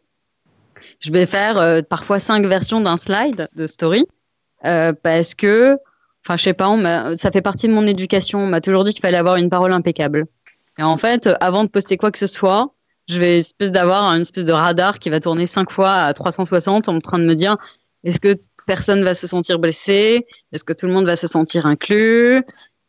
[1.01, 4.07] je vais faire euh, parfois cinq versions d'un slide de story
[4.63, 5.79] parce que,
[6.25, 8.41] enfin, je sais pas, ça fait partie de mon éducation.
[8.41, 10.27] On m'a toujours dit qu'il fallait avoir une parole impeccable.
[10.79, 12.75] Et en fait, euh, avant de poster quoi que ce soit,
[13.09, 16.89] je vais espèce d'avoir une espèce de radar qui va tourner cinq fois à 360
[16.89, 17.57] en train de me dire
[18.05, 18.35] est-ce que
[18.67, 20.27] personne va se sentir blessé?
[20.53, 22.43] Est-ce que tout le monde va se sentir inclus?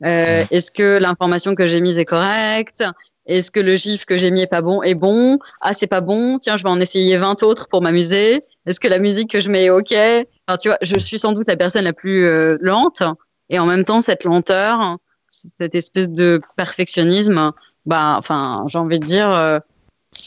[0.04, 2.84] Euh, Est-ce que l'information que j'ai mise est correcte?
[3.26, 5.38] Est-ce que le gif que j'ai mis est pas bon est bon?
[5.62, 6.40] Ah, c'est pas bon.
[6.40, 8.42] Tiens, je vais en essayer 20 autres pour m'amuser.
[8.66, 9.94] Est-ce que la musique que je mets est OK?
[9.94, 13.04] Enfin, tu vois, je suis sans doute la personne la plus euh, lente.
[13.50, 14.98] Et en même temps cette lenteur,
[15.30, 17.52] cette espèce de perfectionnisme,
[17.88, 19.60] bah, enfin, j'ai envie de dire, euh,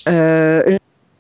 [0.08, 0.76] euh,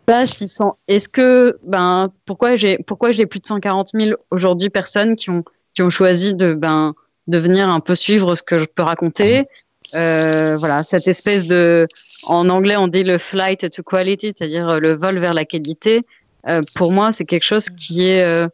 [0.06, 4.70] pas s'ils sont- Est-ce que, ben, pourquoi j'ai, pourquoi j'ai plus de 140 000 aujourd'hui
[4.70, 6.94] personnes qui ont, qui ont choisi de, ben,
[7.28, 9.46] de venir un peu suivre ce que je peux raconter?
[9.94, 11.86] Euh, voilà, cette espèce de,
[12.26, 16.02] en anglais on dit le flight to quality, c'est-à-dire le vol vers la qualité.
[16.48, 18.48] Euh, pour moi, c'est quelque chose qui est, euh,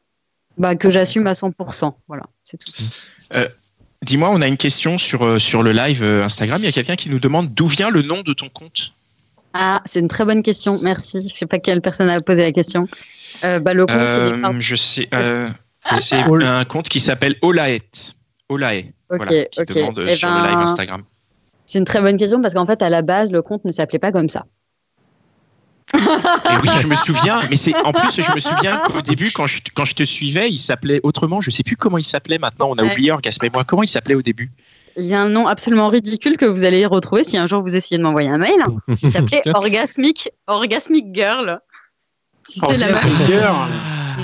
[0.58, 1.94] bah, que j'assume à 100%.
[2.08, 2.72] Voilà, c'est tout.
[4.02, 6.58] Dis-moi, on a une question sur, euh, sur le live euh, Instagram.
[6.60, 8.92] Il y a quelqu'un qui nous demande d'où vient le nom de ton compte?
[9.54, 10.78] Ah, c'est une très bonne question.
[10.82, 11.28] Merci.
[11.32, 12.86] Je sais pas quelle personne a posé la question.
[13.44, 15.08] Euh, bah, le compte, c'est Euh, je sais.
[15.14, 15.48] euh,
[15.98, 17.80] c'est Ol- un compte qui s'appelle Olaet.
[18.48, 18.84] Olae.
[19.10, 21.02] Ok, voilà, qui demande Eh sur ben, le live Instagram.
[21.64, 23.98] C'est une très bonne question parce qu'en fait, à la base, le compte ne s'appelait
[23.98, 24.44] pas comme ça.
[25.94, 29.46] Et oui, je me souviens, mais c'est en plus, je me souviens qu'au début, quand
[29.46, 31.40] je, quand je te suivais, il s'appelait autrement.
[31.40, 32.68] Je sais plus comment il s'appelait maintenant.
[32.70, 32.92] On a Ouais.
[32.92, 33.64] oublié, Orgasme et moi.
[33.64, 34.50] Comment il s'appelait au début?
[34.96, 37.76] Il y a un nom absolument ridicule que vous allez retrouver si un jour vous
[37.76, 38.64] essayez de m'envoyer un mail.
[39.02, 41.60] Il s'appelait Orgasmic, Orgasmic Girl.
[42.50, 42.88] Tu sais, la
[43.26, 43.68] Girl.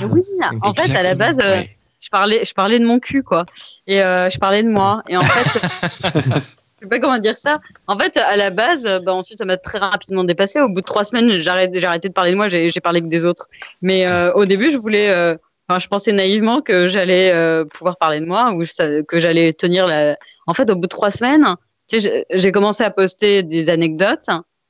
[0.01, 0.21] Et oui,
[0.61, 1.77] en fait, à la base, euh, Ouais.
[2.01, 3.45] je parlais, je parlais de mon cul, quoi.
[3.85, 5.03] Et euh, je parlais de moi.
[5.07, 5.61] Et en fait,
[6.83, 7.59] sais pas comment dire ça.
[7.87, 10.61] En fait, à la base, euh, bah, ensuite, ça m'a très rapidement dépassé.
[10.61, 13.25] Au bout de trois semaines, j'ai arrêté, de parler de moi, j'ai parlé que des
[13.25, 13.47] autres.
[13.81, 15.35] Mais euh, au début, je voulais, euh,
[15.67, 18.63] enfin, je pensais naïvement que j'allais euh, pouvoir parler de moi ou
[19.07, 20.17] que j'allais tenir la.
[20.47, 21.55] En fait, au bout de trois semaines,
[21.89, 24.29] tu sais, j'ai- commencé à poster des anecdotes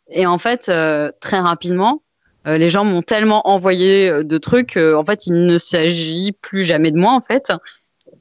[0.09, 0.71] et en fait,
[1.19, 2.01] très rapidement,
[2.45, 6.97] les gens m'ont tellement envoyé de trucs, en fait, il ne s'agit plus jamais de
[6.97, 7.51] moi, en fait.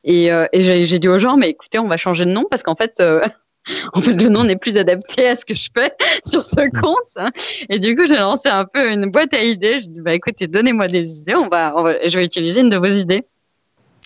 [0.04, 2.44] Et, euh, et j'ai j'ai dit aux gens, mais écoutez, on va changer de nom
[2.50, 3.20] parce qu'en fait, euh,
[3.92, 5.92] en fait, le nom n'est plus adapté à ce que je fais
[6.26, 6.96] sur ce compte.
[7.16, 7.30] hein.
[7.68, 9.80] Et du coup, j'ai lancé un peu une boîte à idées.
[9.80, 12.68] Je dis, bah écoutez, donnez-moi des idées, on va, on va- je vais utiliser une
[12.70, 13.24] de vos idées.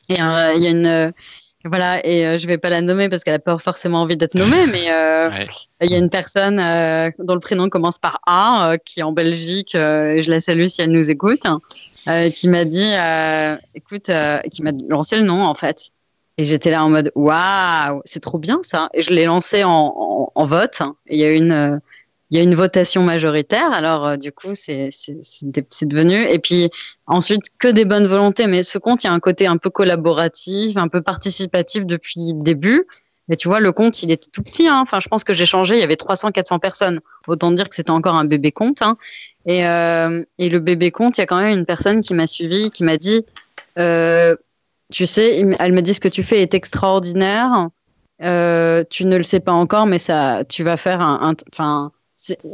[0.09, 1.11] Et euh, il y a une, euh,
[1.65, 4.35] voilà, et euh, je vais pas la nommer parce qu'elle a pas forcément envie d'être
[4.37, 5.47] nommée, mais euh, Ouais.
[5.83, 9.03] il y a une personne euh, dont le prénom commence par A, euh, qui est
[9.03, 11.43] en Belgique, euh, et je la salue si elle nous écoute,
[12.09, 15.91] euh, qui m'a dit, euh, écoute, euh, qui m'a lancé le nom en fait.
[16.39, 18.91] Et j'étais là en mode, waouh, c'est trop bien ça.
[18.93, 20.83] Et je l'ai lancé en, en, en vote.
[21.07, 21.81] Il y a une,
[22.31, 23.73] il y a une votation majoritaire.
[23.73, 24.91] Alors, euh, du coup, c'est
[25.83, 26.23] devenu.
[26.31, 26.71] Et puis,
[27.07, 28.47] ensuite, que des bonnes volontés.
[28.49, 32.33] Mais ce compte, il y a un côté un peu collaboratif, un peu participatif depuis
[32.35, 32.87] le début.
[33.31, 34.69] Et tu vois, le compte, il était tout petit.
[34.69, 34.81] hein.
[34.83, 37.01] Enfin, je pense que j'ai changé, il y avait 300, 400 personnes.
[37.27, 38.83] Autant dire que c'était encore un bébé compte.
[38.83, 38.97] hein.
[39.47, 42.27] Et, euh, et le bébé compte, il y a quand même une personne qui m'a
[42.27, 43.25] suivi, qui m'a dit,
[43.79, 44.37] euh,
[44.93, 47.69] tu sais, elle me dit ce que tu fais est extraordinaire.
[48.23, 51.35] Euh, tu ne le sais pas encore, mais ça, tu vas faire un.
[51.53, 51.93] Enfin,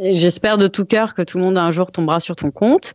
[0.01, 2.95] j'espère de tout cœur que tout le monde un jour tombera sur ton compte.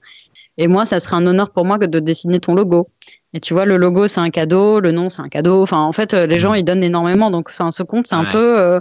[0.58, 2.88] Et moi, ça serait un honneur pour moi que de dessiner ton logo.
[3.34, 5.62] Et tu vois, le logo, c'est un cadeau, le nom, c'est un cadeau.
[5.62, 7.30] Enfin, en fait, euh, les gens, ils donnent énormément.
[7.30, 8.32] Donc, enfin, ce compte, c'est un Ouais.
[8.32, 8.60] peu.
[8.60, 8.80] euh,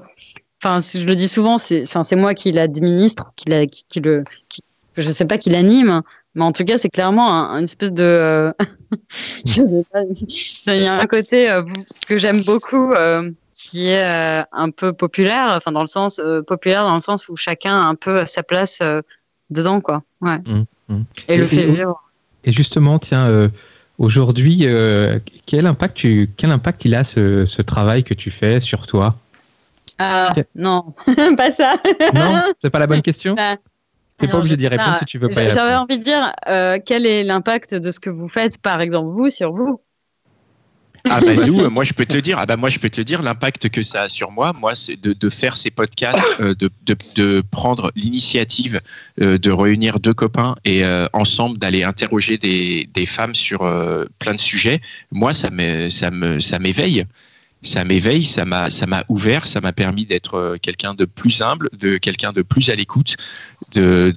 [0.64, 1.84] Enfin, je le dis souvent, c'est
[2.16, 4.24] moi qui l'administre, qui, la- qui, qui le.
[4.48, 4.62] Qui,
[4.96, 6.00] je sais pas qui l'anime,
[6.34, 8.02] mais en tout cas, c'est clairement un, une espèce de.
[8.02, 8.52] euh,
[9.44, 11.62] il y a un côté euh,
[12.06, 12.92] que j'aime beaucoup.
[12.92, 17.30] euh, qui est euh, un peu populaire, enfin dans le sens populaire dans le sens
[17.30, 18.82] où chacun a un peu sa place
[19.48, 20.02] dedans quoi.
[20.20, 20.36] Ouais.
[20.44, 21.02] Mm, mm.
[21.28, 22.02] Et, Et- le fait et- vivre.
[22.44, 23.50] Et justement, tiens,
[23.98, 24.66] aujourd'hui,
[25.46, 29.16] quel impact tu, quel impact il a ce, ce travail que tu fais sur toi?
[29.98, 30.94] Ah non,
[31.38, 31.76] pas ça.
[32.14, 33.34] Non, c'est pas la bonne question?
[34.18, 34.98] T'es pas obligé d'y répondre pas.
[35.00, 38.10] si tu veux pas J'avais envie de dire euh, quel est l'impact de ce que
[38.10, 39.80] vous faites, par exemple vous sur vous?
[41.08, 42.38] Ah bah nous, moi je peux te le dire.
[42.38, 43.22] Ah bah moi je peux te le dire.
[43.22, 46.70] L'impact que ça a sur moi, moi, c'est de, de faire ces podcasts, euh, de,
[46.84, 48.80] de, de prendre l'initiative
[49.20, 54.04] euh, de réunir deux copains et euh, ensemble d'aller interroger des, des femmes sur euh,
[54.18, 54.80] plein de sujets.
[55.12, 57.04] Moi, ça me, ça me, ça m'éveille.
[57.66, 61.42] Ça m'éveille, ça m'a, ça m'a ouvert, ça m'a permis d'être euh, quelqu'un de plus
[61.42, 63.16] humble, de quelqu'un de plus à l'écoute,
[63.74, 64.14] de,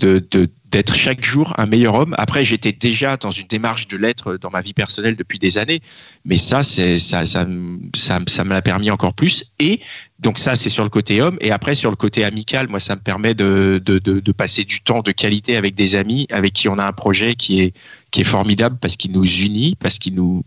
[0.72, 2.14] d'être chaque jour un meilleur homme.
[2.20, 5.82] Après, j'étais déjà dans une démarche de l'être dans ma vie personnelle depuis des années,
[6.26, 7.48] mais ça, c'est ça, ça,
[7.96, 9.44] ça, ça me permis encore plus.
[9.58, 9.80] Et
[10.20, 11.38] donc ça, c'est sur le côté homme.
[11.42, 14.82] Et après, sur le côté amical, moi, ça me permet de, de, de, passer du
[14.82, 17.74] temps de qualité avec des amis avec qui on a un projet qui est
[18.12, 20.44] qui est formidable parce qu'il nous unit, parce qu'il nous,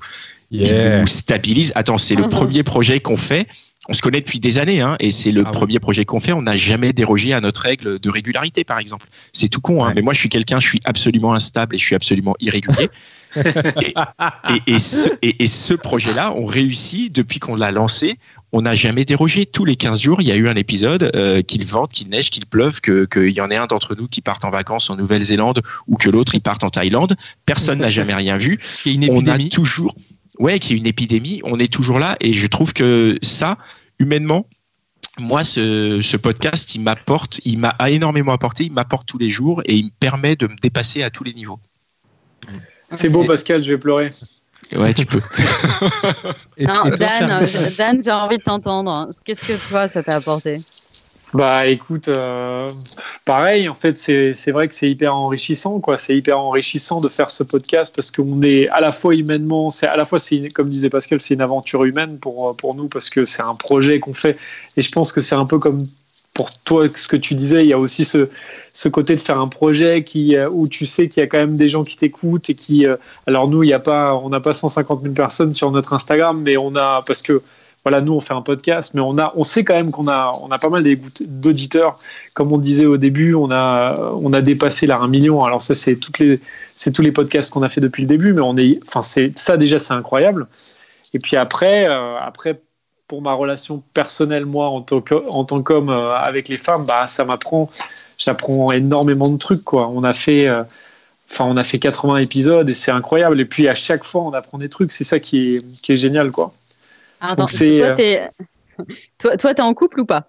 [0.52, 1.00] Yeah.
[1.00, 1.72] nous stabilise.
[1.74, 2.28] Attends, c'est le Mhm.
[2.28, 3.46] premier projet qu'on fait.
[3.88, 6.32] On se connaît depuis des années, hein, et c'est le Ah premier projet qu'on fait.
[6.32, 9.08] On n'a jamais dérogé à notre règle de régularité, par exemple.
[9.32, 9.94] C'est tout con, hein, Ouais.
[9.96, 12.90] mais moi, je suis quelqu'un, je suis absolument instable et je suis absolument irrégulier.
[13.82, 13.94] et,
[14.50, 18.18] et, et ce, et- et ce projet-là, on réussit depuis qu'on l'a lancé.
[18.52, 19.46] On n'a jamais dérogé.
[19.46, 22.30] Tous les 15 jours, il y a eu un épisode, euh, qu'il vente, qu'il neige,
[22.30, 24.96] qu'il pleuve, que- qu'il y en ait un d'entre nous qui parte en vacances en
[24.96, 27.16] Nouvelle-Zélande ou que l'autre, il parte en Thaïlande.
[27.46, 29.94] Personne n'a jamais rien vu Il y a une on a toujours,
[30.42, 33.56] ouais, qu'il y ait une épidémie, on est toujours là et je trouve que ça,
[33.98, 34.46] humainement,
[35.20, 39.62] moi, ce, ce podcast, il m'apporte, il m'a énormément apporté, il m'apporte tous les jours
[39.66, 41.60] et il me permet de me dépasser à tous les niveaux.
[42.90, 44.10] C'est beau, Pascal, je vais pleurer.
[44.74, 45.20] Ouais, tu peux.
[46.56, 49.10] Et- Non, et toi, Dan, euh, Dan, j'ai envie de t'entendre.
[49.24, 50.58] Qu'est-ce que toi, ça t'a apporté?
[51.34, 52.68] Bah écoute, euh,
[53.24, 55.96] pareil, en fait, c'est vrai que c'est hyper enrichissant, quoi.
[55.96, 59.86] C'est hyper enrichissant de faire ce podcast parce qu'on est à la fois humainement, c'est
[59.86, 60.18] à la fois,
[60.54, 63.98] comme disait Pascal, c'est une aventure humaine pour, pour nous parce que c'est un projet
[63.98, 64.38] qu'on fait.
[64.76, 65.84] Et je pense que c'est un peu comme
[66.34, 68.28] pour toi, ce que tu disais, il y a aussi ce,
[68.72, 71.38] ce côté de faire un projet qui, euh, où tu sais qu'il y a quand
[71.38, 72.86] même des gens qui t'écoutent et qui.
[72.86, 75.92] euh, alors nous, il y a pas, on n'a pas 150 000 personnes sur notre
[75.94, 77.42] Instagram, mais on a parce que
[77.84, 80.32] voilà, nous on fait un podcast, mais on a, on sait quand même qu'on a,
[80.42, 80.84] on a pas mal
[81.20, 81.98] d'auditeurs.
[82.34, 85.42] Comme on disait au début, on a, on a dépassé là un million.
[85.44, 86.38] Alors ça, c'est toutes les,
[86.74, 89.36] c'est tous les podcasts qu'on a fait depuis le début, mais on est, enfin c'est
[89.38, 90.46] ça déjà, c'est incroyable.
[91.14, 92.60] Et puis après, euh, après
[93.08, 97.06] pour ma relation personnelle, moi, en tant que- tant qu'homme euh, avec les femmes, bah,
[97.06, 97.68] ça m'apprend,
[98.16, 99.88] j'apprends énormément de trucs, quoi.
[99.88, 100.62] On a fait, euh,
[101.30, 103.38] enfin, on a fait 80 épisodes et c'est incroyable.
[103.40, 104.92] Et puis à chaque fois, on apprend des trucs.
[104.92, 106.54] C'est ça qui est, qui est génial, quoi.
[107.22, 108.30] Attends, Donc, c'est, toi, euh, t'es
[109.18, 110.28] toi, toi, t'es en couple ou pas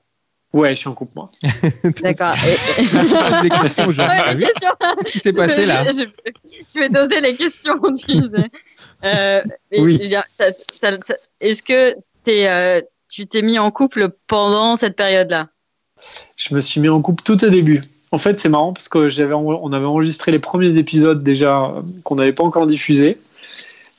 [0.53, 1.31] Ouais, je suis en couple, moi.
[2.03, 2.35] D'accord.
[3.41, 3.87] Des questions.
[3.87, 4.37] Ouais.
[4.37, 8.49] Qu'est-ce qui s'est Je passé vais- là je, vais doser les questions, tu disais.
[9.03, 9.41] Euh,
[9.79, 9.97] Oui.
[9.97, 14.09] je veux dire, t'as- t'as- t'as- Est-ce que t'es, euh, tu t'es mis en couple
[14.27, 15.47] pendant cette période-là?
[16.37, 17.81] Je me suis mis en couple tout au début.
[18.11, 22.13] En fait, c'est marrant parce que j'avais, on avait enregistré les premiers épisodes déjà qu'on
[22.15, 23.17] n'avait pas encore diffusés.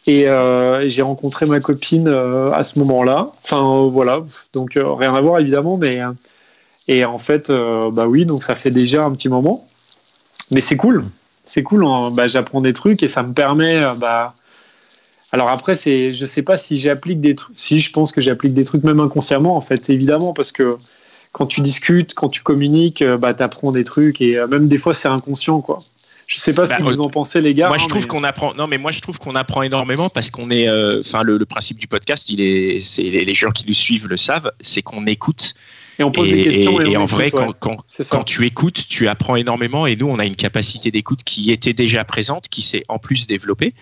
[0.06, 3.32] Et euh, j'ai rencontré ma copine euh, à ce moment-là.
[3.42, 4.18] Enfin, euh, voilà.
[4.52, 6.00] Donc, rien à voir évidemment, mais.
[6.88, 9.66] et en fait, bah oui, donc ça fait déjà un petit moment.
[10.50, 11.04] Mais c'est cool.
[11.44, 11.84] C'est cool.
[11.86, 12.10] hein.
[12.14, 13.78] Bah, j'apprends des trucs et ça me permet.
[13.98, 14.34] bah,
[15.32, 17.58] alors après, c'est, je sais pas si j'applique des trucs.
[17.58, 20.76] Si, je pense que j'applique des trucs même inconsciemment, en fait, évidemment, parce que
[21.32, 24.94] quand tu discutes, quand tu communiques, bah, tu apprends des trucs et même des fois,
[24.94, 25.80] c'est inconscient, quoi.
[26.26, 27.68] Je sais pas ce Bah, que vous en pensez, les gars.
[27.68, 28.54] moi, je hein, trouve mais- qu'on apprend.
[28.54, 30.68] Non, mais moi, je trouve qu'on apprend énormément parce qu'on est.
[30.68, 32.80] euh, Enfin, le, le principe du podcast, il est.
[32.80, 34.50] C'est les les gens qui nous suivent le savent.
[34.60, 35.54] C'est qu'on écoute.
[35.98, 36.80] Et on pose et, des questions.
[36.80, 37.46] et- Et, et on en vrai, ouais.
[37.60, 39.86] quand, quand tu écoutes, tu apprends énormément.
[39.86, 43.26] Et nous, on a une capacité d'écoute qui était déjà présente, qui s'est en plus
[43.28, 43.74] développée.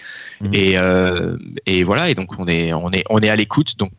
[0.43, 0.51] Mhm.
[0.55, 2.11] Et, euh, et voilà.
[2.11, 3.79] Et donc, on est, on est, on est à l'écoute.
[3.79, 3.93] Donc,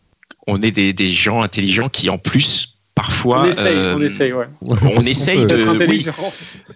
[0.45, 3.41] on est des, des gens intelligents qui, en plus, parfois.
[3.41, 4.45] On essaye, euh, on essaye, ouais.
[4.61, 5.75] on essaye de- D'être oui.
[5.75, 6.13] intelligent.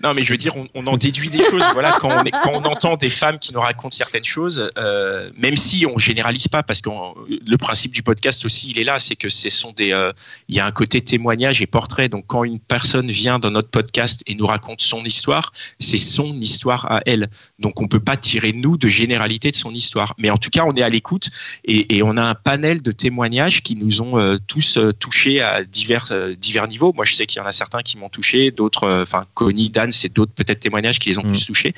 [0.03, 1.63] Non, mais je veux dire, on, on en déduit des choses.
[1.73, 5.29] Voilà, quand on, est- quand on entend des femmes qui nous racontent certaines choses, euh,
[5.37, 6.89] même si on généralise pas, parce que
[7.29, 10.11] le principe du podcast aussi, il est là, c'est que ce sont des, euh,
[10.47, 12.09] il y a un côté témoignage et portrait.
[12.09, 16.33] Donc, quand une personne vient dans notre podcast et nous raconte son histoire, c'est son
[16.41, 17.29] histoire à elle.
[17.59, 20.13] Donc, on peut pas tirer nous de généralité de son histoire.
[20.17, 21.29] Mais en tout cas, on est à l'écoute
[21.65, 25.41] et, et on a un panel de témoignages qui nous ont euh, tous euh, touchés
[25.41, 26.93] à divers, euh, divers niveaux.
[26.93, 29.69] Moi, je sais qu'il y en a certains qui m'ont touché, d'autres, euh, enfin, Connie,
[29.69, 31.33] Dan, c'est d'autres peut-être témoignages qui les ont Mm.
[31.33, 31.75] plus touchés.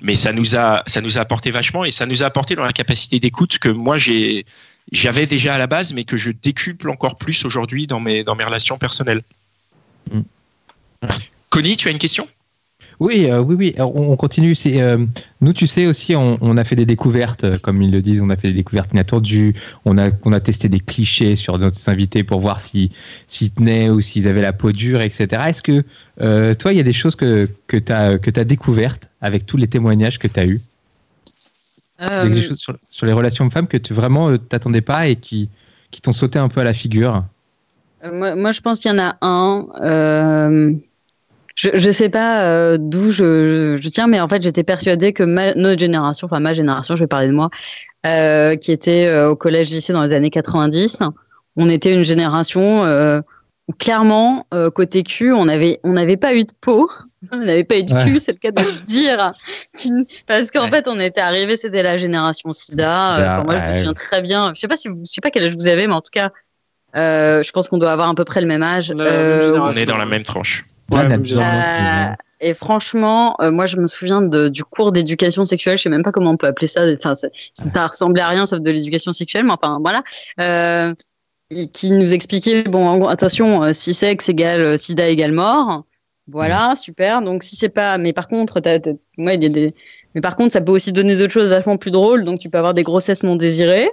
[0.00, 2.64] Mais ça nous a, ça nous a apporté vachement et ça nous a apporté dans
[2.64, 4.46] la capacité d'écoute que moi j'ai,
[4.92, 8.36] j'avais déjà à la base, mais que je décuple encore plus aujourd'hui dans mes, dans
[8.36, 9.22] mes relations personnelles.
[10.10, 10.20] Mm.
[11.50, 12.28] Connie, tu as une question?
[12.98, 13.74] Oui, euh, oui, oui.
[13.76, 14.54] Alors, on, on continue.
[14.54, 15.04] C'est euh,
[15.40, 18.20] nous, tu sais aussi, on, on a fait des découvertes, euh, comme ils le disent,
[18.22, 19.54] on a fait des découvertes inattendues.
[19.84, 22.90] On a, on a testé des clichés sur nos invités pour voir si
[23.26, 25.26] s'ils tenaient ou s'ils avaient la peau dure, etc.
[25.48, 25.84] Est-ce que
[26.22, 29.58] euh, toi, il y a des choses que que t'as que t'as découvertes avec tous
[29.58, 30.60] les témoignages que tu as eus,
[32.00, 35.16] Euh, des choses sur, sur les relations femmes que tu vraiment euh, t'attendais pas et
[35.16, 35.48] qui
[35.90, 37.24] qui t'ont sauté un peu à la figure?
[38.04, 40.74] Euh, moi, moi, je pense qu'il y en a un.
[41.56, 45.22] Je ne sais pas euh, d'où je, je tiens, mais en fait, j'étais persuadée que
[45.22, 47.48] ma, notre génération, enfin ma génération, je vais parler de moi,
[48.06, 51.00] euh, qui était euh, au collège-lycée dans les années 90,
[51.56, 53.20] on était une génération euh,
[53.68, 56.90] où clairement, euh, côté cul, on n'avait on pas eu de peau.
[57.32, 58.04] On n'avait pas eu de Ouais.
[58.04, 59.32] cul, c'est le cas de le dire.
[60.28, 60.70] Parce qu'en Ouais.
[60.70, 63.16] fait, on était arrivé, c'était la génération SIDA.
[63.18, 64.52] Enfin, moi, je me souviens très bien.
[64.54, 66.12] Je sais pas si vous, je sais pas quel âge vous avez, mais en tout
[66.12, 66.30] cas,
[66.94, 68.92] euh, je pense qu'on doit avoir à peu près le même âge.
[68.96, 69.58] Euh.
[69.58, 70.64] On est dans la même tranche.
[70.90, 70.98] Ouais,
[71.42, 75.78] euh, et franchement, euh, moi, je me souviens de, du cours d'éducation sexuelle.
[75.78, 76.84] Je sais même pas comment on peut appeler ça.
[76.94, 77.14] Enfin,
[77.52, 80.02] ça ressemblait à rien sauf de l'éducation sexuelle, mais enfin, voilà.
[80.40, 80.94] Euh,
[81.50, 85.32] et qui nous expliquait bon, en gros, attention, euh, si sexe égale euh, sida égale
[85.32, 85.84] mort.
[86.28, 87.22] Voilà, super.
[87.22, 87.98] Donc, si c'est pas.
[87.98, 89.74] Mais par contre, t'as, t'as- ouais, il y a des.
[90.14, 92.24] Mais par contre, ça peut aussi donner d'autres choses vachement plus drôles.
[92.24, 93.90] Donc, tu peux avoir des grossesses non désirées.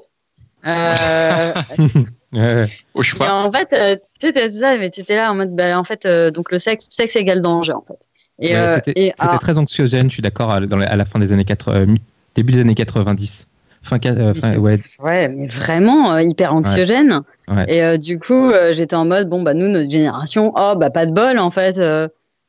[2.36, 3.32] Euh, Ouais, Au et choix.
[3.32, 6.52] en fait, euh, tu ça, mais t'étais là en mode, bah, en fait, euh, donc
[6.52, 8.00] le sexe, sexe égale danger, en fait.
[8.40, 10.88] Et, Ouais, euh, c'était et, c'était ah, très anxiogène, je suis d'accord, à, dans la-
[10.90, 12.02] à la fin des années 80, mi-
[12.36, 13.46] début des années 90.
[13.84, 17.22] Fin, euh, Mais fin- ouais, ouais, mais vraiment euh, hyper anxiogène.
[17.50, 17.66] Ouais.
[17.68, 20.90] Et euh, du coup, euh, j'étais en mode, bon, bah, nous, notre génération, oh, bah,
[20.90, 21.78] pas de bol, en fait.
[21.78, 22.08] euh,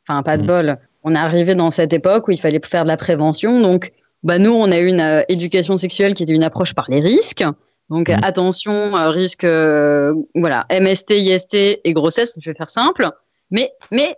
[0.09, 0.47] Enfin, pas de Mhm.
[0.49, 0.79] bol.
[1.03, 3.61] On est arrivé dans cette époque où il fallait faire de la prévention.
[3.61, 3.91] Donc,
[4.23, 7.01] bah, nous, on a eu une euh, éducation sexuelle qui était une approche par les
[7.01, 7.45] risques.
[7.91, 13.11] Donc, euh, attention, euh, risque, euh, voilà, MST, IST et grossesse, je vais faire simple.
[13.51, 14.17] Mais, mais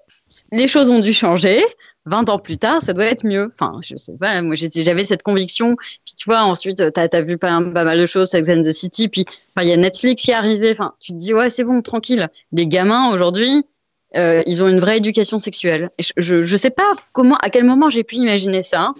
[0.52, 1.64] les choses ont dû changer.
[2.08, 3.48] 20 ans plus tard, ça doit être mieux.
[3.52, 5.74] Enfin, je sais pas, moi j'avais cette conviction.
[5.76, 8.70] Puis tu vois, ensuite, tu as, vu pas, pas mal de choses, Sex and the
[8.70, 9.24] City, puis
[9.60, 10.70] il y a Netflix qui est arrivé.
[10.70, 12.28] Enfin, tu te dis, ouais, c'est bon, tranquille.
[12.52, 13.64] Les gamins, aujourd'hui,
[14.14, 15.90] euh, ils ont une vraie éducation sexuelle.
[15.98, 18.92] Et je, je, je sais pas comment, à quel moment j'ai pu imaginer ça.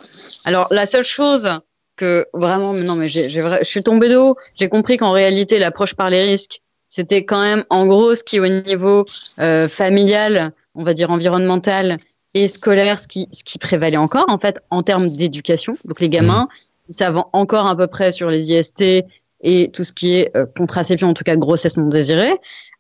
[0.44, 1.48] Alors, la seule chose
[1.96, 4.37] que vraiment, non, mais j'ai, je suis tombée de haut.
[4.54, 8.38] J'ai compris qu'en réalité, l'approche par les risques, c'était quand même, en gros, ce qui,
[8.38, 9.04] au niveau
[9.40, 11.98] euh, familial, on va dire environnemental
[12.35, 15.76] et scolaire, ce qui, ce qui prévalait encore, en fait, en termes d'éducation.
[15.85, 16.48] Donc, les gamins,
[16.88, 19.04] ils savent encore à peu près sur les IST
[19.40, 22.35] et tout ce qui est euh, contraception, en tout cas grossesse non désirée,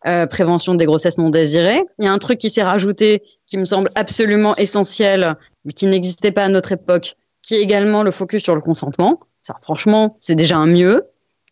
[0.06, 1.82] euh, prévention des grossesses non désirées.
[1.98, 5.86] Il y a un truc qui s'est rajouté qui me semble absolument essentiel, mais qui
[5.86, 9.20] n'existait pas à notre époque, qui est également le focus sur le consentement.
[9.40, 11.04] Ça, franchement, c'est déjà un mieux.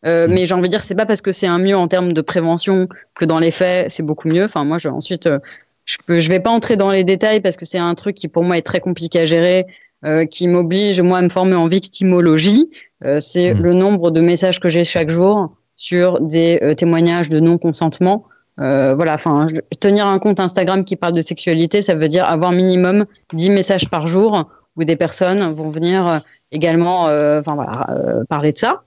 [0.05, 0.33] Euh, Mm.
[0.33, 2.21] Mais j'ai envie de dire, c'est pas parce que c'est un mieux en termes de
[2.21, 4.45] prévention que dans les faits, c'est beaucoup mieux.
[4.45, 5.39] Enfin, moi, je, ensuite, euh,
[5.85, 8.27] je peux, je vais pas entrer dans les détails parce que c'est un truc qui
[8.27, 9.67] pour moi est très compliqué à gérer,
[10.05, 12.69] euh, qui m'oblige moi à me former en victimologie.
[13.05, 13.63] Euh, c'est Mm.
[13.63, 18.25] le nombre de messages que j'ai chaque jour sur des témoignages de non-consentement.
[18.57, 19.47] Voilà, enfin,
[19.81, 23.91] tenir un compte Instagram qui parle de sexualité, ça veut dire avoir minimum 10 messages
[23.91, 26.19] par jour où des personnes vont venir euh,
[26.53, 28.83] également, euh, enfin voilà, euh, parler de ça.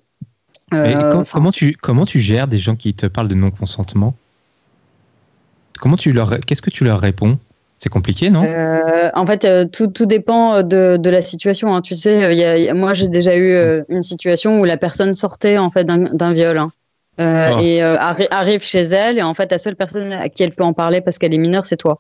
[1.32, 4.15] Comment, tu, comment tu gères des gens qui te parlent de non-consentement?
[5.79, 7.38] Comment tu leur, qu'est-ce que tu leur réponds?
[7.77, 8.44] C'est compliqué, non?
[8.44, 11.75] Euh, en fait, euh, tout, tout dépend de, de la situation.
[11.75, 11.81] hein.
[11.81, 14.60] Tu sais, il y a- il y a- moi j'ai déjà eu euh, une situation
[14.60, 16.71] où la personne sortait en fait d'un viol hein.
[17.19, 17.23] Oh.
[17.60, 20.63] et arri- arrive chez elle et en fait la seule personne à qui elle peut
[20.63, 22.00] en parler parce qu'elle est mineure, c'est toi.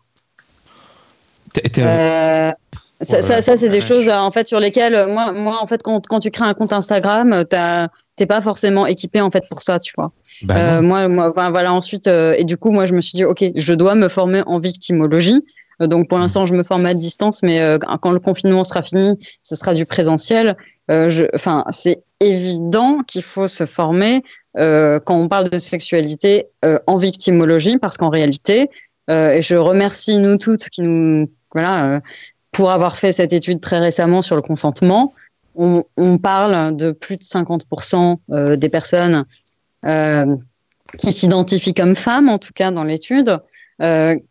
[3.01, 3.35] Ça, Voilà.
[3.35, 6.19] ça, ça, c'est des choses en fait sur lesquelles moi, moi en fait quand, quand
[6.19, 9.77] tu crées un compte Instagram, euh, t'as- t'es pas forcément équipé en fait pour ça,
[9.79, 10.11] tu vois.
[10.43, 11.73] Bah Euh, moi, voilà.
[11.73, 14.41] Ensuite, euh, et du coup, moi, je me suis dit, ok, je dois me former
[14.47, 15.43] en victimologie.
[15.79, 19.19] Donc, pour l'instant, je me forme à distance, mais euh, quand le confinement sera fini,
[19.43, 20.55] ce sera du présentiel.
[20.89, 24.23] Euh, Enfin, c'est évident qu'il faut se former
[24.57, 26.47] euh, quand on parle de sexualité
[26.87, 28.69] en victimologie, parce qu'en réalité,
[29.09, 32.01] et je remercie nous toutes qui nous, voilà,
[32.51, 35.13] pour avoir fait cette étude très récemment sur le consentement.
[35.55, 35.83] On,
[36.19, 39.25] parle de plus de 50% euh, des personnes
[39.85, 40.35] euh,
[40.99, 43.39] qui s'identifient comme femmes, en tout cas dans l'étude,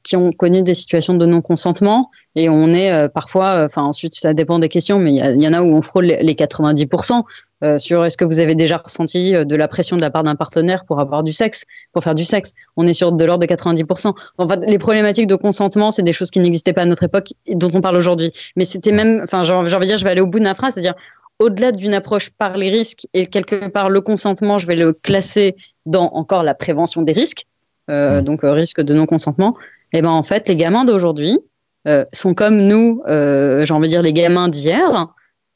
[0.02, 2.10] qui ont connu des situations de non-consentement.
[2.34, 5.52] Et on est euh, parfois, enfin ensuite ça dépend des questions, mais il y, en
[5.54, 7.22] a où on frôle les, les 90%
[7.64, 10.22] euh, sur est-ce que vous avez déjà ressenti euh, de la pression de la part
[10.22, 12.52] d'un partenaire pour avoir du sexe, pour faire du sexe?
[12.76, 14.14] On est sur de l'ordre de 90%.
[14.36, 17.32] En fait, les problématiques de consentement, c'est des choses qui n'existaient pas à notre époque
[17.46, 18.32] et dont on parle aujourd'hui.
[18.56, 20.54] Mais c'était même, enfin j'ai envie de dire, je vais aller au bout de ma
[20.54, 20.94] phrase, c'est-à-dire
[21.38, 25.56] au-delà d'une approche par les risques et quelque part le consentement, je vais le classer
[25.86, 27.46] dans encore la prévention des risques,
[27.90, 28.24] euh, Mm.
[28.24, 29.56] donc euh, risque de non-consentement,
[29.92, 31.38] et ben en fait, les gamins d'aujourd'hui
[31.86, 35.08] euh, sont comme nous, j'ai envie de dire les gamins d'hier,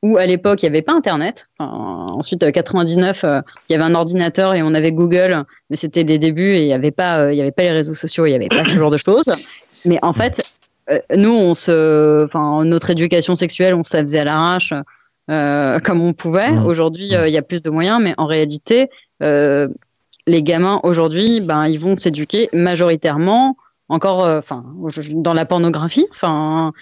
[0.03, 1.49] où à l'époque, il n'y avait pas Internet.
[1.59, 1.71] Enfin,
[2.13, 6.05] ensuite, euh, 99, euh, il y avait un ordinateur et on avait Google, mais c'était
[6.05, 8.27] les débuts et il n'y avait, pas, euh, il y avait pas les réseaux sociaux,
[8.27, 9.31] il n'y avait pas ce genre de choses.
[9.85, 10.43] Mais en fait,
[10.91, 12.29] euh, nous, on se,
[12.65, 14.73] notre éducation sexuelle, on se la faisait à l'arrache
[15.85, 16.51] comme on pouvait.
[16.51, 16.67] Mmh.
[16.67, 18.89] Aujourd'hui, euh, il y a plus de moyens, mais en réalité,
[20.31, 23.57] les gamins aujourd'hui, ben, ils vont s'éduquer majoritairement
[23.89, 24.65] encore, euh, enfin,
[25.15, 26.73] dans la pornographie, enfin,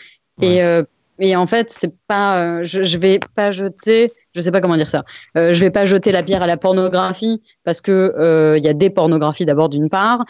[0.42, 0.82] et, euh,
[1.18, 4.76] et en fait, c'est pas, euh, je, je vais pas jeter, je sais pas comment
[4.76, 8.68] dire ça, je vais pas jeter la pierre à la pornographie parce que il y
[8.68, 10.24] a des pornographies d'abord d'une part,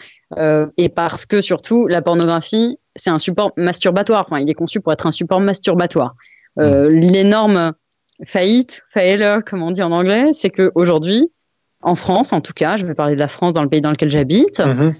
[0.77, 4.25] et parce que surtout la pornographie, c'est un support masturbatoire.
[4.27, 6.15] Enfin, il est conçu pour être un support masturbatoire.
[6.59, 7.73] Euh, L'énorme
[8.25, 11.31] faillite, failure, comme on dit en anglais, c'est que aujourd'hui,
[11.81, 13.91] en France, en tout cas, je vais parler de la France dans le pays dans
[13.91, 14.93] lequel j'habite, Mhm.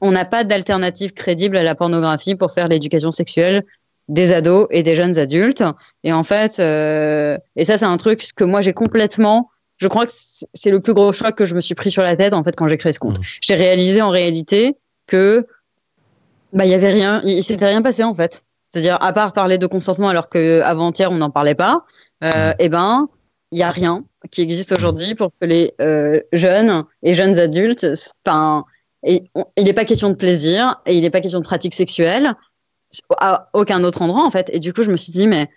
[0.00, 3.64] on n'a pas d'alternative crédible à la pornographie pour faire l'éducation sexuelle
[4.08, 5.64] des ados et des jeunes adultes.
[6.04, 10.06] Et en fait, euh, et ça c'est un truc que moi j'ai complètement, je crois
[10.06, 10.12] que
[10.54, 12.56] c'est le plus gros choc que je me suis pris sur la tête en fait
[12.56, 13.18] quand j'ai créé ce compte.
[13.18, 13.24] Mhm.
[13.42, 15.46] J'ai réalisé en réalité que
[16.54, 18.42] bah il y avait rien, il, il s'était rien passé en fait.
[18.70, 21.84] C'est-à-dire à part parler de consentement alors que avant-hier on n'en parlait pas,
[22.24, 23.08] euh, et ben
[23.50, 27.86] il y a rien qui existe aujourd'hui pour que les euh, jeunes et jeunes adultes,
[28.26, 28.64] enfin,
[29.04, 31.74] et on- il n'est pas question de plaisir et il n'est pas question de pratique
[31.74, 32.34] sexuelle
[33.20, 34.50] à aucun autre endroit en fait.
[34.52, 35.48] Et du coup, je me suis dit, mais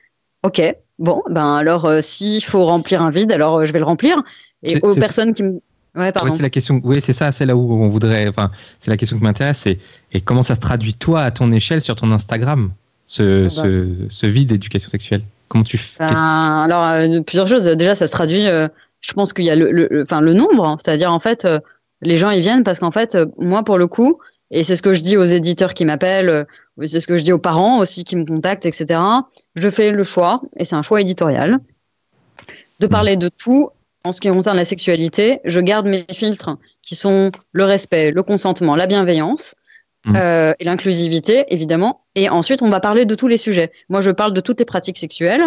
[0.44, 0.62] ok,
[1.00, 4.22] bon, ben alors euh, s'il faut remplir un vide, alors euh, je vais le remplir.
[4.64, 5.60] Et aux personnes qui me.
[5.96, 6.30] Ouais, pardon.
[6.32, 6.80] Ouais, c'est la question.
[6.84, 7.32] Oui, c'est ça.
[7.32, 8.28] C'est là où on voudrait.
[8.28, 9.58] Enfin, c'est la question qui m'intéresse.
[9.58, 9.80] C'est
[10.14, 12.72] et comment ça se traduit toi à ton échelle sur ton Instagram,
[13.06, 15.24] ce, bah, ce, ce vide d'éducation sexuelle?
[15.52, 17.66] Comment tu fais Ben, alors, euh, plusieurs choses.
[17.66, 18.68] Déjà, ça se traduit, euh,
[19.02, 20.78] je pense qu'il y a le, le, le- enfin, le nombre, hein.
[20.84, 21.60] c'est-à-dire en fait, euh,
[22.02, 24.94] les gens ils viennent parce qu'en fait, moi pour le coup, et c'est ce que
[24.94, 26.46] je dis aux éditeurs qui m'appellent,
[26.86, 29.00] c'est ce que je dis aux parents aussi qui me contactent, etc.
[29.56, 31.58] Je fais le choix, et c'est un choix éditorial,
[32.80, 33.70] de parler de tout
[34.04, 35.40] en ce qui concerne la sexualité.
[35.46, 39.54] Je garde mes filtres qui sont le respect, le consentement, la bienveillance.
[40.06, 40.16] Mhm.
[40.18, 42.06] euh, et l'inclusivité, évidemment.
[42.16, 43.72] Et ensuite, on va parler de tous les sujets.
[43.90, 45.44] Moi, je parle de toutes les pratiques sexuelles.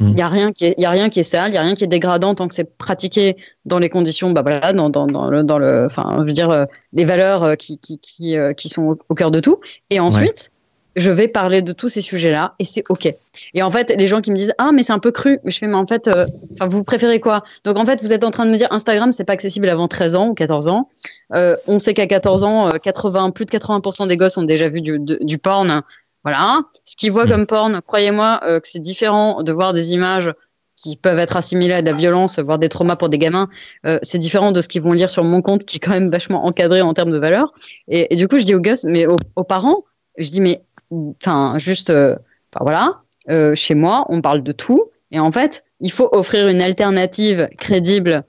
[0.00, 0.14] Il Mhm.
[0.14, 1.74] n'y a, rien qui est- y a rien qui est sale, il n'y a rien
[1.74, 5.28] qui est dégradant tant que c'est pratiqué dans les conditions, bah voilà, dans, dans, dans
[5.28, 6.64] le, dans le, enfin, je veux dire, euh,
[6.94, 9.60] les valeurs euh, qui, qui, qui, qui sont au, au cœur de tout.
[9.90, 10.50] Et ensuite,
[10.96, 13.12] je vais parler de tous ces sujets-là et c'est OK.
[13.54, 15.56] Et en fait, les gens qui me disent Ah, mais c'est un peu cru, je
[15.58, 16.26] fais, mais en fait, euh,
[16.66, 17.42] vous préférez quoi?
[17.64, 19.88] Donc en fait, vous êtes en train de me dire Instagram, c'est pas accessible avant
[19.88, 20.88] 13 ans ou 14 ans.
[21.34, 24.68] Euh, on sait qu'à 14 ans, euh, 80, plus de 80% des gosses ont déjà
[24.68, 25.82] vu du, de- du porn.
[26.24, 26.60] Voilà.
[26.84, 27.30] Ce qu'ils voient Mm.
[27.30, 30.32] comme porn, croyez-moi euh, que c'est différent de voir des images
[30.76, 33.48] qui peuvent être assimilées à de la violence, voire des traumas pour des gamins.
[33.86, 36.10] Euh, c'est différent de ce qu'ils vont lire sur mon compte, qui est quand même
[36.10, 37.52] vachement encadré en termes de valeur.
[37.88, 39.84] Et, et du coup, je dis aux gosses, mais aux, aux parents,
[40.16, 42.16] je dis, mais, enfin, juste, euh,
[42.54, 44.84] enfin, voilà, euh, chez moi, on parle de tout.
[45.10, 48.24] Et en fait, il faut offrir une alternative crédible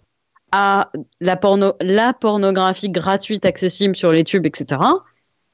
[0.51, 0.91] à
[1.21, 4.81] la, porno, la pornographie gratuite accessible sur les tubes, etc.,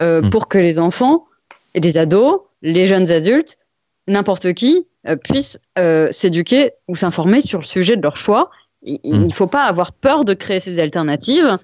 [0.02, 0.30] euh, Mm.
[0.30, 1.26] pour que les enfants
[1.74, 3.58] et les ados, les jeunes adultes,
[4.08, 8.50] n'importe qui euh, puissent euh, s'éduquer ou s'informer sur le sujet de leur choix.
[8.84, 9.28] Il Mm.
[9.28, 11.58] ne faut pas avoir peur de créer ces alternatives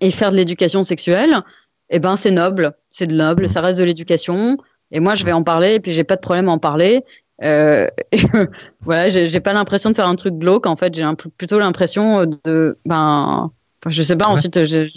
[0.00, 1.42] et faire de l'éducation sexuelle.
[1.90, 4.56] Eh ben, c'est noble, c'est de noble, ça reste de l'éducation.
[4.90, 7.04] Et moi, je vais en parler, et puis j'ai pas de problème à en parler.
[7.44, 7.86] Euh,
[8.82, 10.66] voilà, j'ai pas l'impression de faire un truc glauque.
[10.66, 11.04] En fait, j'ai
[11.36, 13.50] plutôt l'impression de, ben,
[13.86, 14.26] je sais pas.
[14.26, 14.32] Ouais.
[14.32, 14.88] Ensuite, j'ai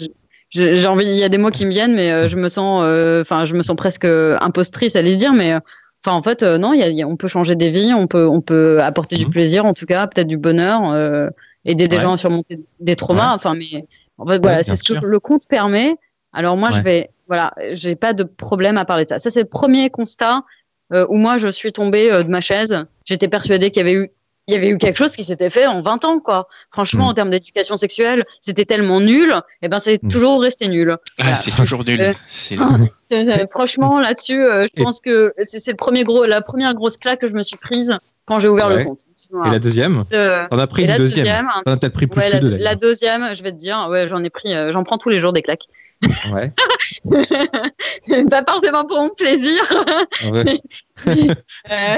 [0.50, 1.04] j'ai- envie.
[1.06, 3.44] Il y a des mots qui me viennent, mais euh, je me sens, euh, enfin,
[3.46, 5.32] je me sens presque impostrice à les dire.
[5.32, 5.60] Mais euh,
[6.04, 7.70] Enfin, en fait, euh, non, il y a- il y a- on peut changer des
[7.70, 9.30] vies, on peut, on peut apporter du Mhm.
[9.30, 11.30] plaisir, en tout cas, peut-être du bonheur, euh,
[11.64, 12.02] aider des Ouais.
[12.02, 13.28] gens à surmonter des traumas.
[13.28, 13.34] Ouais.
[13.36, 13.86] Enfin, mais
[14.18, 15.94] en fait, voilà, c'est ce que le compte permet.
[16.32, 19.18] Alors moi, je vais, voilà, j'ai pas de problème à parler de ça.
[19.18, 20.42] Ça, c'est le premier constat
[20.92, 22.84] euh, où moi, je suis tombée euh, de ma chaise.
[23.04, 24.10] J'étais persuadée qu'il y avait eu,
[24.48, 26.48] il y avait eu quelque chose qui s'était fait en 20 ans, quoi.
[26.70, 27.10] Franchement, Mhm.
[27.10, 29.32] en termes d'éducation sexuelle, c'était tellement nul.
[29.62, 30.10] Et ben, c'est Mhm.
[30.10, 30.90] toujours resté nul.
[30.90, 31.34] Ah, Voilà.
[31.36, 32.14] c'est toujours nul.
[33.12, 36.74] Euh, Franchement, là-dessus, euh, je Et- pense que c'est c'est le premier gros, la première
[36.74, 38.78] grosse claque que je me suis prise quand j'ai ouvert Ouais.
[38.78, 39.00] le compte.
[39.46, 40.04] Et la deuxième?
[40.12, 41.24] Euh, T'en as pris et une la deuxième.
[41.24, 42.76] deuxième, T'en as peut-être pris plus ouais, que la, deux la d'ailleurs.
[42.76, 45.32] deuxième, je vais te dire, ouais, j'en ai pris, euh, j'en prends tous les jours
[45.32, 45.64] des claques.
[46.32, 46.52] Ouais.
[48.30, 49.62] Pas forcément pour mon plaisir,
[50.30, 50.60] Ouais.
[51.70, 51.96] euh,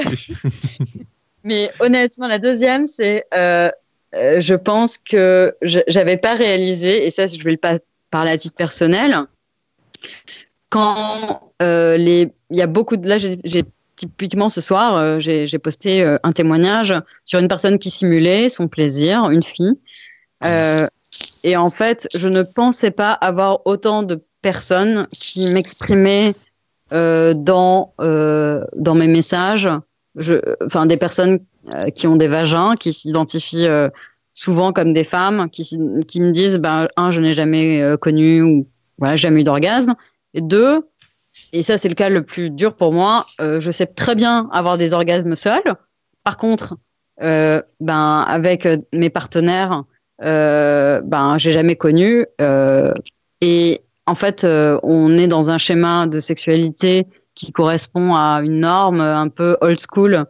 [1.43, 3.69] mais honnêtement, la deuxième, c'est, euh,
[4.15, 7.79] euh, je pense que j'avais pas réalisé, et ça, je vais le pas
[8.11, 9.17] parler à titre personnel,
[10.69, 13.39] quand euh, les, il y a beaucoup de, là, j'ai
[13.95, 16.93] typiquement ce soir, euh, j'ai j'ai posté euh, un témoignage
[17.23, 19.73] sur une personne qui simulait son plaisir, une fille.
[20.43, 20.87] Euh,
[21.43, 26.35] et en fait, je ne pensais pas avoir autant de personnes qui m'exprimaient
[26.93, 29.67] euh, dans, euh, dans mes messages,
[30.63, 31.39] enfin des personnes
[31.73, 33.67] euh, qui ont des vagins, qui s'identifient
[34.33, 35.63] souvent comme des femmes, qui,
[36.07, 39.95] qui me disent, ben, un, je n'ai jamais connu ou voilà, jamais eu d'orgasme,
[40.33, 40.87] et deux,
[41.53, 44.77] et ça c'est le cas le plus dur pour moi, je sais très bien avoir
[44.77, 45.75] des orgasmes seuls.
[46.23, 46.77] Par contre,
[47.19, 49.83] ben, avec mes partenaires,
[50.19, 52.25] ben, j'ai jamais connu.
[52.41, 52.93] euh,
[53.41, 58.59] et en fait, euh, on est dans un schéma de sexualité qui correspond à une
[58.59, 60.25] norme un peu old school,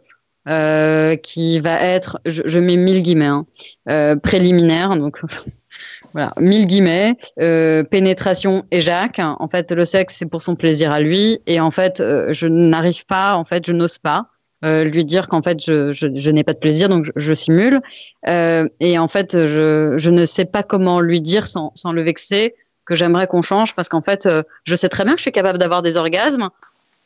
[0.48, 3.46] euh, qui va être, je, mets mille guillemets, hein,
[3.90, 5.20] euh, préliminaire, donc
[6.12, 9.20] voilà, mille guillemets, euh, pénétration et Jacques.
[9.20, 12.48] En fait, le sexe c'est pour son plaisir à lui, et en fait, euh, je
[12.48, 14.30] n'arrive pas, en fait, je n'ose pas.
[14.66, 17.32] Euh, lui dire qu'en fait je, je, je n'ai pas de plaisir donc je, je
[17.34, 17.80] simule
[18.28, 22.02] Euh, et en fait je, je ne sais pas comment lui dire sans, sans le
[22.02, 22.54] vexer
[22.84, 25.32] que j'aimerais qu'on change parce qu'en fait, euh, je sais très bien que je suis
[25.40, 26.48] capable d'avoir des orgasmes.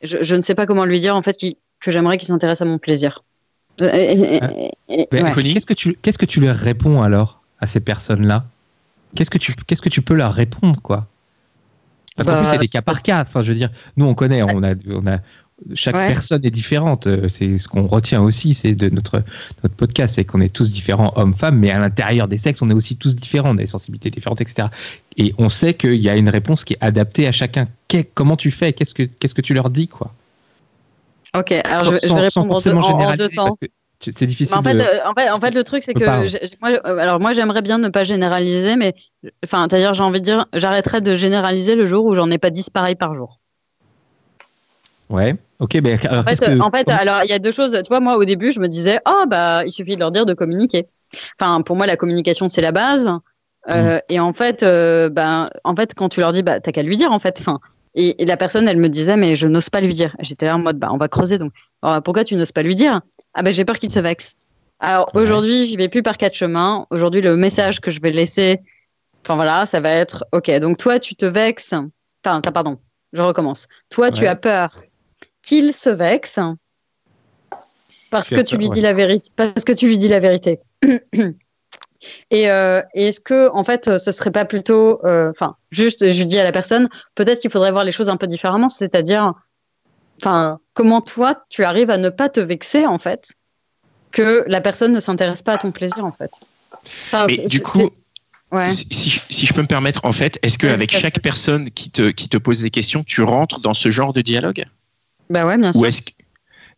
[0.03, 2.61] Je, je ne sais pas comment lui dire en fait qu'il- que j'aimerais qu'il s'intéresse
[2.61, 3.23] à mon plaisir.
[3.81, 4.71] Ouais.
[5.33, 8.45] Connie Qu'est-ce que tu qu'est-ce que tu leur réponds alors à ces personnes-là?
[9.17, 11.07] Qu'est-ce que tu qu'est-ce que tu peux leur répondre quoi?
[12.17, 13.23] Parce qu'en Bah, plus c'est des cas par cas.
[13.23, 15.19] Enfin, je veux dire, nous on connaît, on a on a
[15.75, 16.09] chaque Ouais.
[16.09, 17.07] personne est différente.
[17.07, 19.23] Euh, C'est ce qu'on retient aussi, c'est de notre
[19.63, 22.75] notre podcast, c'est qu'on est tous différents, hommes-femmes, mais à l'intérieur des sexes, on est
[22.75, 24.69] aussi tous différents, on a des sensibilités différentes, etc.
[25.17, 27.69] Et on sait qu'il y a une réponse qui est adaptée à chacun.
[28.15, 28.73] Comment tu fais?
[28.73, 30.13] Qu'est-ce que qu'est-ce que tu leur dis quoi?
[31.37, 33.49] Ok, alors je, vais- je Sans- vais sans répondre en en- deux temps.
[34.01, 34.57] c'est difficile.
[34.57, 34.81] Mais en, fait, de...
[34.81, 36.05] euh, en, fait, en fait, le truc, c'est que
[36.61, 38.95] moi, euh, alors moi, j'aimerais bien ne pas généraliser, mais
[39.45, 42.51] enfin, c'est-à-dire, j'ai envie de dire, j'arrêterai de généraliser le jour où j'en ai pas
[42.51, 43.39] 10 pareils par jour.
[45.11, 45.35] Ouais.
[45.59, 47.73] Ok, ben alors En fait, que- en fait, alors il y a deux choses.
[47.73, 50.25] Tu vois, moi, au début, je me disais, oh bah, il suffit de leur dire
[50.25, 50.87] de communiquer.
[51.39, 53.11] Enfin, pour moi, la communication, c'est la base.
[53.69, 54.01] Euh, Mm.
[54.09, 56.97] Et en fait, euh, ben, en fait, quand tu leur dis, bah, t'as qu'à lui
[56.97, 57.39] dire, en fait.
[57.41, 57.59] Enfin,
[57.95, 60.17] et, et la personne, elle me disait, mais je n'ose pas lui dire.
[60.21, 61.37] J'étais là en mode, bah, on va creuser.
[61.39, 61.53] Donc,
[61.83, 63.01] Alors, pourquoi tu n'oses pas lui dire?
[63.35, 64.37] Ah ben, j'ai peur qu'il se vexe.
[64.79, 65.21] Alors Ouais.
[65.23, 66.87] aujourd'hui, j'y vais plus par quatre chemins.
[66.91, 68.61] Aujourd'hui, le message que je vais laisser,
[69.27, 70.51] enfin voilà, ça va être, ok.
[70.61, 71.75] Donc toi, tu te vexes.
[72.25, 72.79] Enfin, pardon.
[73.13, 73.67] Je recommence.
[73.91, 74.81] Toi, tu as peur
[75.43, 76.39] qu'il se vexe
[78.11, 78.75] parce que tu lui ouais.
[78.75, 79.31] dis la vérité.
[79.37, 80.61] Parce que tu lui dis la vérité.
[82.31, 85.33] Et euh, et est-ce que, en fait, ce serait pas plutôt, euh,
[85.71, 88.71] juste, je dis à la personne, peut-être qu'il faudrait voir les choses un peu différemment,
[88.71, 89.35] c'est-à-dire,
[90.19, 93.35] enfin, comment toi, tu arrives à ne pas te vexer, en fait,
[94.13, 96.31] que la personne ne s'intéresse pas à ton plaisir, en fait.
[97.49, 97.91] Du coup,
[98.51, 98.71] ouais.
[98.71, 102.31] si, si je- peux me permettre, en fait, est-ce qu'avec chaque personne qui te, qui
[102.31, 104.65] te pose des questions, tu rentres dans ce genre de dialogue?
[105.31, 105.81] Bah ouais, bien sûr.
[105.81, 106.11] Ou est-ce que...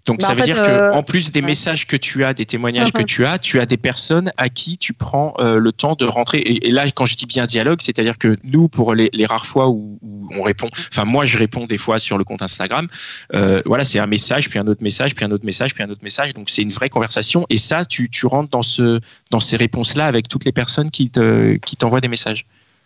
[0.05, 1.47] Donc Bah, ça veut fait, dire euh, que en plus des ouais.
[1.47, 3.07] messages que tu as, des témoignages que Mhm.
[3.07, 6.39] tu as, tu as des personnes à qui tu prends euh, le temps de rentrer.
[6.39, 9.47] Et, et là, quand je dis bien dialogue, c'est-à-dire que nous, pour les, les rares
[9.47, 12.89] fois où, où on répond, enfin moi je réponds des fois sur le compte Instagram,
[13.37, 15.91] euh, voilà, c'est un message, puis un autre message, puis un autre message, puis un
[15.91, 16.35] autre message.
[16.35, 17.47] Donc c'est une vraie conversation.
[17.49, 18.99] Et ça, tu, tu rentres dans ce
[19.31, 22.45] dans ces réponses-là avec toutes les personnes qui te qui t'envoient des messages.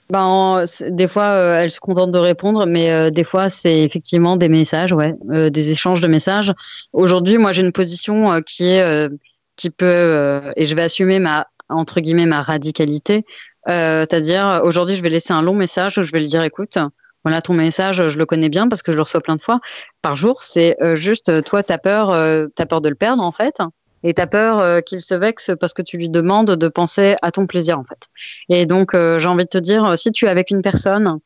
[0.09, 4.36] Ben, des fois, euh, elle se contente de répondre, mais euh, des fois, c'est effectivement
[4.36, 6.52] des messages, ouais, euh, des échanges de messages.
[6.92, 9.09] Aujourd'hui, moi, j'ai une position euh, qui est,
[9.57, 13.24] qui peut, et je vais assumer ma, entre guillemets, ma radicalité.
[13.66, 16.78] C'est-à-dire, aujourd'hui, je vais laisser un long message où je vais lui dire, écoute,
[17.24, 19.59] voilà, ton message, je le connais bien parce que je le reçois plein de fois
[20.02, 20.44] par jour.
[20.44, 23.61] C'est juste, toi, t'as peur, euh, t'as peur de le perdre, en fait.
[24.07, 27.32] Et t'as peur euh, qu'il se vexe parce que tu lui demandes de penser à
[27.32, 28.09] ton plaisir, en fait.
[28.48, 31.18] Et donc, euh, j'ai envie de te dire, si tu es avec une personne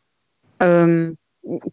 [0.62, 1.12] euh,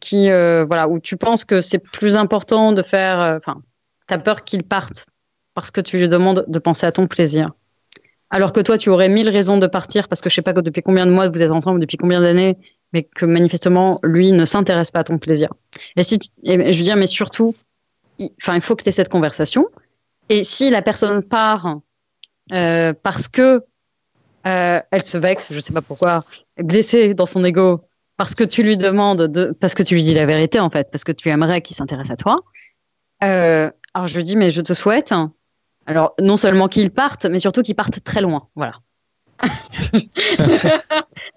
[0.01, 3.61] qui, voilà, où tu penses que c'est plus important de faire, enfin,
[4.09, 5.05] tu as peur qu'il parte
[5.53, 7.51] parce que tu lui demandes de penser à ton plaisir.
[8.29, 10.81] Alors que toi, tu aurais mille raisons de partir parce que je sais pas depuis
[10.81, 12.57] combien de mois vous êtes ensemble, depuis combien d'années,
[12.91, 15.47] mais que manifestement, lui ne s'intéresse pas à ton plaisir.
[15.95, 17.55] Et si, je veux dire, mais surtout,
[18.19, 19.67] il, il faut que tu aies cette conversation.
[20.29, 21.77] Et si la personne part
[22.53, 23.63] euh, parce que
[24.45, 26.23] euh, elle se vexe, je sais pas pourquoi,
[26.57, 27.81] blessée dans son ego,
[28.15, 30.89] parce que tu lui demandes, de, parce que tu lui dis la vérité en fait,
[30.91, 32.39] parce que tu aimerais qu'il s'intéresse à toi.
[33.23, 35.13] Euh, alors je lui dis, mais je te souhaite,
[35.85, 38.47] alors non seulement qu'il parte, mais surtout qu'il parte très loin.
[38.55, 38.73] Voilà.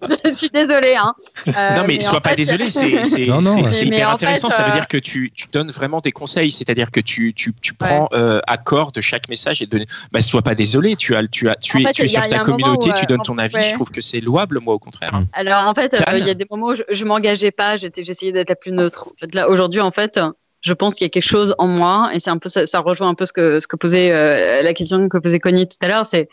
[0.02, 0.94] Je suis désolée.
[0.96, 1.14] Hein.
[1.48, 4.50] Euh, non, mais, mais sois pas désolé, c'est hyper intéressant.
[4.50, 7.74] ça veut dire que tu, tu, donnes vraiment des conseils, c'est-à-dire que tu, tu, tu
[7.74, 9.84] prends euh, accord de chaque message et de.
[10.12, 12.90] Bah, sois pas désolé, tu, as, tu, as, tu, es, tu es sur ta communauté,
[12.96, 13.62] tu donnes ton avis.
[13.62, 15.14] Je trouve que c'est louable, moi, au contraire.
[15.14, 15.26] Hein.
[15.32, 18.32] Alors, en fait, euh, il y a des moments où je, je m'engageais pas, j'essayais
[18.32, 19.08] d'être la plus neutre.
[19.08, 20.20] En fait, là, aujourd'hui, en fait,
[20.60, 22.80] je pense qu'il y a quelque chose en moi, et c'est un peu ça, ça,
[22.80, 25.88] rejoint un peu ce que, ce que posait la question que posait Connie tout à
[25.88, 26.28] l'heure, c'est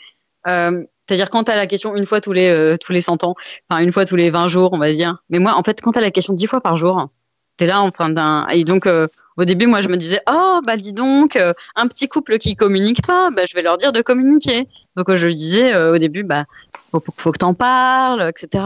[1.07, 3.35] c'est-à-dire quand tu as la question une fois tous les, euh, tous les 100 ans,
[3.69, 5.17] enfin une fois tous les 20 jours, on va dire.
[5.29, 7.09] Mais moi, en fait, quand tu as la question 10 fois par jour,
[7.57, 8.47] tu es là en train d'un...
[8.49, 11.87] Et donc, euh, au début, moi, je me disais, oh, bah dis donc, euh, un
[11.87, 14.67] petit couple qui communique pas, bah, je vais leur dire de communiquer.
[14.95, 16.45] Donc, je disais au début, bah,
[16.91, 18.63] faut, faut que tu en parles, etc.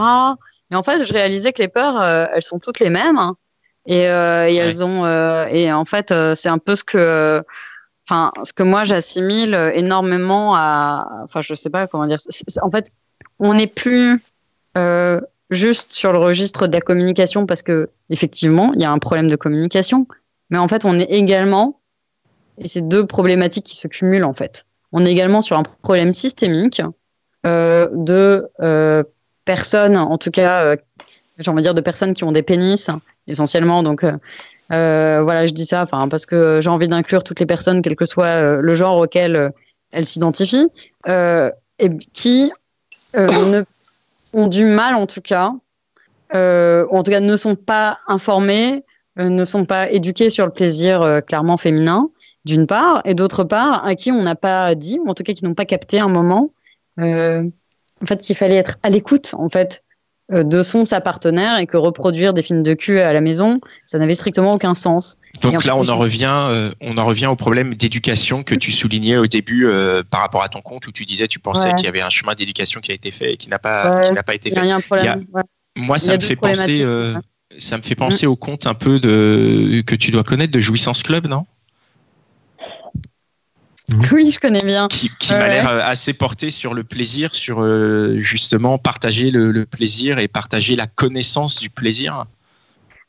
[0.70, 3.18] Et en fait, je réalisais que les peurs, elles sont toutes les mêmes.
[3.18, 3.36] Hein.
[3.86, 5.06] et, et elles ont...
[5.46, 7.42] et en fait, c'est un peu ce que
[8.12, 12.18] enfin, ce que moi j'assimile énormément à, enfin, je sais pas comment dire.
[12.60, 12.92] En fait,
[13.38, 14.22] on n'est plus
[14.76, 18.98] euh, juste sur le registre de la communication parce que effectivement, il y a un
[18.98, 20.06] problème de communication,
[20.50, 21.80] mais en fait, on est également,
[22.58, 24.66] et c'est deux problématiques qui se cumulent en fait.
[24.92, 26.82] On est également sur un problème systémique
[27.46, 29.02] euh, de euh,
[29.46, 30.76] personnes, en tout cas,
[31.38, 32.90] j'ai envie de dire de personnes qui ont des pénis
[33.26, 34.12] essentiellement, donc euh,
[34.72, 38.26] voilà, je dis ça parce que j'ai envie d'inclure toutes les personnes, quel que soit
[38.26, 39.50] euh, le genre auquel euh,
[39.90, 40.68] elles s'identifient,
[41.06, 42.52] et qui
[44.32, 45.52] ont du mal, en tout cas,
[46.34, 48.84] ou en tout cas ne sont pas informés,
[49.16, 52.08] ne sont pas éduqués sur le plaisir clairement féminin,
[52.46, 55.34] d'une part, et d'autre part, à qui on n'a pas dit, ou en tout cas
[55.34, 56.52] qui n'ont pas capté un moment,
[58.02, 59.91] en fait, qu'il fallait être à l'écoute, en fait, euh,
[60.30, 63.98] de son sa partenaire et que reproduire des films de cul à la maison, ça
[63.98, 65.16] n'avait strictement aucun sens.
[65.40, 69.16] Donc là, on en revient, euh, on en revient au problème d'éducation que tu soulignais
[69.16, 71.88] au début euh, par rapport à ton compte où tu disais tu pensais qu'il y
[71.88, 74.34] avait un chemin d'éducation qui a été fait et qui n'a pas, qui n'a pas
[74.34, 74.60] été fait.
[75.74, 76.86] Moi, ça me fait penser,
[77.58, 81.02] ça me fait penser au compte un peu de que tu dois connaître de Jouissance
[81.02, 81.46] Club, non?
[84.12, 84.88] Oui, je connais bien.
[84.88, 90.18] Qui, m'a l'air euh, assez porté sur le plaisir, sur euh, justement partager le, plaisir
[90.18, 92.26] et partager la connaissance du plaisir.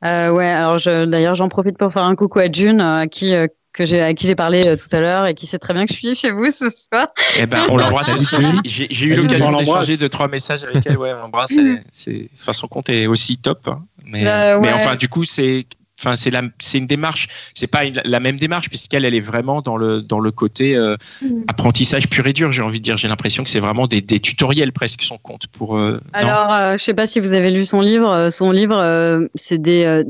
[0.05, 3.33] Euh, ouais, alors d'ailleurs, j'en profite pour faire un coucou à June, à qui,
[3.71, 5.93] que j'ai, à qui j'ai parlé tout à l'heure et qui sait très bien que
[5.93, 7.07] je suis chez vous ce soir.
[7.37, 8.35] Eh ben, on l'embrasse aussi.
[8.65, 10.97] J'ai, eu l'occasion d'échanger deux, trois messages avec elle.
[10.97, 11.53] Ouais, on l'embrasse.
[11.91, 13.67] C'est, son compte est aussi top.
[13.67, 13.83] Hein.
[14.05, 14.23] Mais,
[14.59, 15.65] mais enfin, du coup, c'est
[16.03, 17.27] Enfin, c'est c'est une démarche.
[17.53, 20.95] C'est pas la même démarche puisqu'elle, elle est vraiment dans le dans le côté euh,
[21.21, 21.43] mm.
[21.47, 22.51] apprentissage pur et dur.
[22.51, 22.97] J'ai envie de dire.
[22.97, 25.77] J'ai l'impression que c'est vraiment des, des, tutoriels presque son compte pour.
[25.77, 28.29] Euh, alors, euh, je sais pas si vous avez lu son livre.
[28.29, 30.03] Son livre, c'est des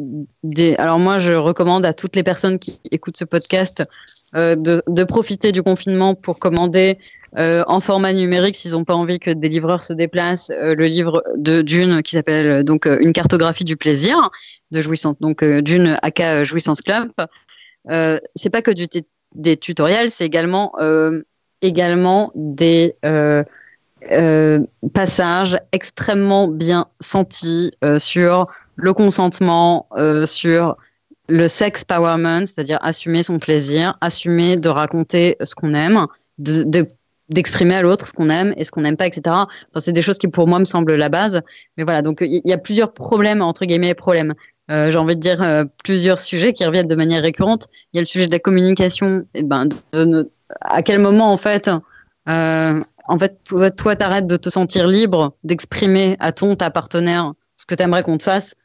[0.44, 0.76] des.
[0.76, 3.84] Alors moi, je recommande à toutes les personnes qui écoutent ce podcast
[4.36, 6.98] de, de profiter du confinement pour commander
[7.38, 10.52] euh, en format numérique s'ils n'ont pas envie que des livreurs se déplacent.
[10.52, 14.30] Euh, le livre de Dune qui s'appelle euh, donc une cartographie du plaisir
[14.72, 15.20] de jouissance.
[15.20, 17.12] Donc Dune aka jouissance club.
[18.36, 18.72] c'est pas que
[19.36, 20.74] des tutoriels, c'est également
[21.62, 22.96] également des
[24.94, 29.88] passages extrêmement bien sentis sur le consentement,
[30.26, 30.78] sur
[31.30, 36.08] le sex powerment, c'est-à-dire assumer son plaisir, assumer de raconter ce qu'on aime,
[36.38, 36.88] de
[37.30, 39.22] d'exprimer à l'autre ce qu'on aime et ce qu'on n'aime pas, etc.
[39.28, 41.42] Enfin, c'est des choses qui pour moi me semblent la base.
[41.78, 44.34] Mais voilà, donc il y a plusieurs problèmes, entre guillemets, problèmes.
[44.72, 47.68] Euh, j'ai envie de dire euh, plusieurs sujets qui reviennent de manière récurrente.
[47.92, 49.26] Il y a le sujet de la communication.
[49.34, 49.68] Et ben,
[50.62, 51.70] à quel moment, en fait,
[52.30, 53.38] euh, en fait,
[53.76, 58.04] toi, t'arrêtes de te sentir libre d'exprimer à ton, ta partenaire, ce que tu aimerais
[58.04, 58.56] qu'on te fasse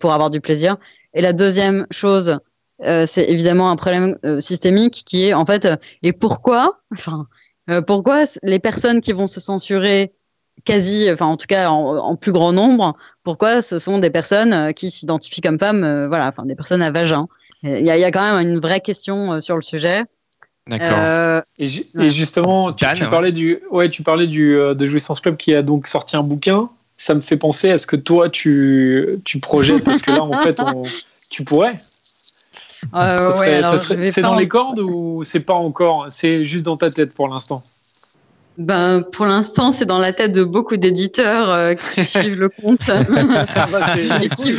[0.00, 0.76] pour avoir du plaisir.
[1.14, 2.38] Et la deuxième chose,
[2.82, 5.66] c'est évidemment un problème systémique qui est, en fait,
[6.02, 7.26] et pourquoi, enfin,
[7.70, 10.12] euh, pourquoi les personnes qui vont se censurer
[10.64, 14.72] quasi, enfin en tout cas en, plus grand nombre, pourquoi ce sont des personnes euh,
[14.72, 17.28] qui s'identifient comme femmes, euh, voilà, enfin des personnes à vagin?
[17.64, 20.02] Il y, a, quand même une vraie question sur le sujet.
[20.66, 21.42] D'accord.
[21.58, 25.86] et, justement, tu, parlais du, ouais, tu parlais du de Jouissance Club qui a donc
[25.86, 26.70] sorti un bouquin.
[26.96, 30.32] Ça me fait penser à ce que toi tu, tu projettes parce que là en
[30.32, 30.60] fait
[31.30, 31.76] tu pourrais.
[32.94, 35.22] Euh, Ça ouais, serait- alors, ça je serait- vais C'est dans en- les cordes ou
[35.24, 36.06] c'est pas encore?
[36.10, 37.62] C'est juste dans ta tête pour l'instant?
[38.58, 42.80] Ben, pour l'instant, c'est dans la tête de beaucoup d'éditeurs euh, qui suivent le compte.
[42.88, 44.52] Ah bah, Et qui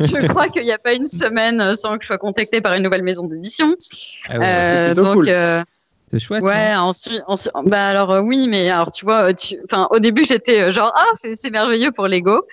[0.00, 2.74] Je crois qu'il n'y a pas une semaine euh, sans que je sois contactée par
[2.74, 3.74] une nouvelle maison d'édition.
[4.28, 5.28] Ah ouais, Euh, plutôt donc, cool.
[5.28, 5.62] euh,
[6.10, 6.42] c'est chouette.
[6.42, 6.46] hein.
[6.46, 10.24] ouais, ensuite, ensuite- bah alors euh, oui, mais alors tu vois, tu, enfin, au début
[10.24, 12.46] j'étais euh, genre ah c'est c'est merveilleux pour l'ego.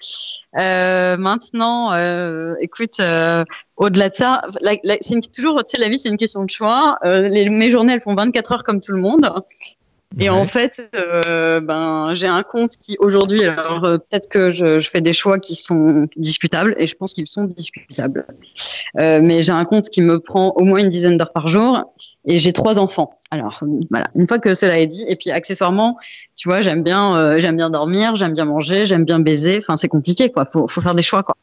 [0.59, 3.43] Euh, maintenant, euh, écoute, euh,
[3.77, 6.43] au-delà de ça, la- la- c'est une- toujours, tu sais, la vie c'est une question
[6.43, 6.97] de choix.
[7.05, 9.31] Euh, les, mes journées elles font 24 heures comme tout le monde.
[10.19, 10.29] Et Ouais.
[10.29, 14.89] en fait, euh, ben, j'ai un compte qui aujourd'hui, alors euh, peut-être que je, je
[14.89, 18.25] fais des choix qui sont discutables, et je pense qu'ils sont discutables.
[18.99, 21.81] Euh, mais j'ai un compte qui me prend au moins une dizaine d'heures par jour,
[22.25, 23.19] et j'ai trois enfants.
[23.31, 25.97] Alors voilà, une fois que cela est dit, et puis accessoirement,
[26.35, 29.57] tu vois, j'aime bien, euh, j'aime bien dormir, j'aime bien manger, j'aime bien baiser.
[29.57, 30.45] Enfin, c'est compliqué, quoi.
[30.45, 31.35] Faut, faut faire des choix, quoi.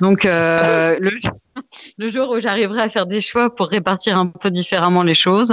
[0.00, 1.10] Donc euh, le,
[1.98, 5.52] le jour où j'arriverai à faire des choix pour répartir un peu différemment les choses.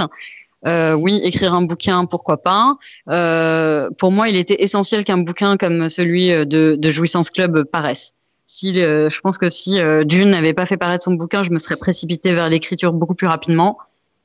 [0.66, 2.76] Euh, oui, écrire un bouquin, pourquoi pas.
[3.08, 8.12] Euh, pour moi, il était essentiel qu'un bouquin comme celui de, de Jouissance Club paraisse.
[8.46, 11.50] Si, euh, je pense que si euh, June n'avait pas fait paraître son bouquin, je
[11.50, 13.78] me serais précipitée vers l'écriture beaucoup plus rapidement.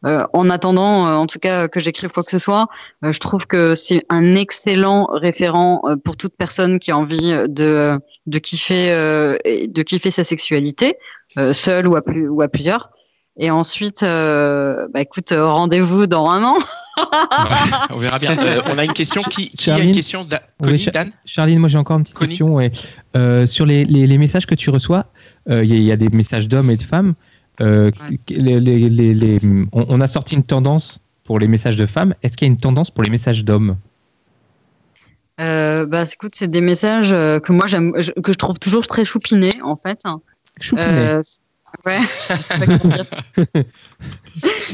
[0.05, 2.67] Euh, en attendant, euh, en tout cas, que j'écrive quoi que ce soit,
[3.03, 7.33] euh, je trouve que c'est un excellent référent euh, pour toute personne qui a envie
[7.47, 10.97] de, de, kiffer, euh, de kiffer sa sexualité,
[11.39, 12.91] euh, seule ou à, plus, ou à plusieurs.
[13.39, 16.55] Et ensuite, euh, bah écoute, euh, rendez-vous dans un an.
[16.97, 17.03] Ouais,
[17.91, 18.35] on verra bien.
[18.39, 21.59] Euh, on a une question qui, qui a une Charline question d'A- Connie, Dan Charline,
[21.59, 22.55] moi j'ai encore une petite Connie question.
[22.55, 22.71] ouais.
[23.15, 25.05] Euh, sur les, les- les messages que tu reçois,
[25.51, 27.13] euh, il y, a- il y a des messages d'hommes et de femmes.
[27.61, 28.19] Euh, Ouais.
[28.29, 29.39] les- les- les- les-
[29.71, 32.15] on, on a sorti une tendance pour les messages de femmes.
[32.23, 33.77] Est-ce qu'il y a une tendance pour les messages d'hommes?
[35.39, 39.05] Euh, bah écoute, c'est des messages que moi j'aime, je- que je trouve toujours très
[39.05, 40.01] choupinés en fait.
[40.59, 41.19] Choupinet.
[41.85, 41.99] Ouais.
[42.29, 43.61] je sais pas comment dire ça.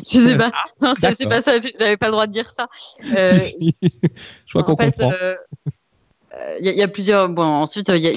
[0.05, 0.51] Je sais pas.
[0.81, 1.53] Non, c'est pas ça.
[1.79, 2.67] J'avais pas le droit de dire ça.
[3.15, 3.99] Euh, Si, si.
[4.45, 5.13] Je crois qu'on en fait, comprend.
[5.21, 5.35] euh,
[6.59, 7.29] il y, a- il y a plusieurs.
[7.29, 8.07] Bon, ensuite, euh, il y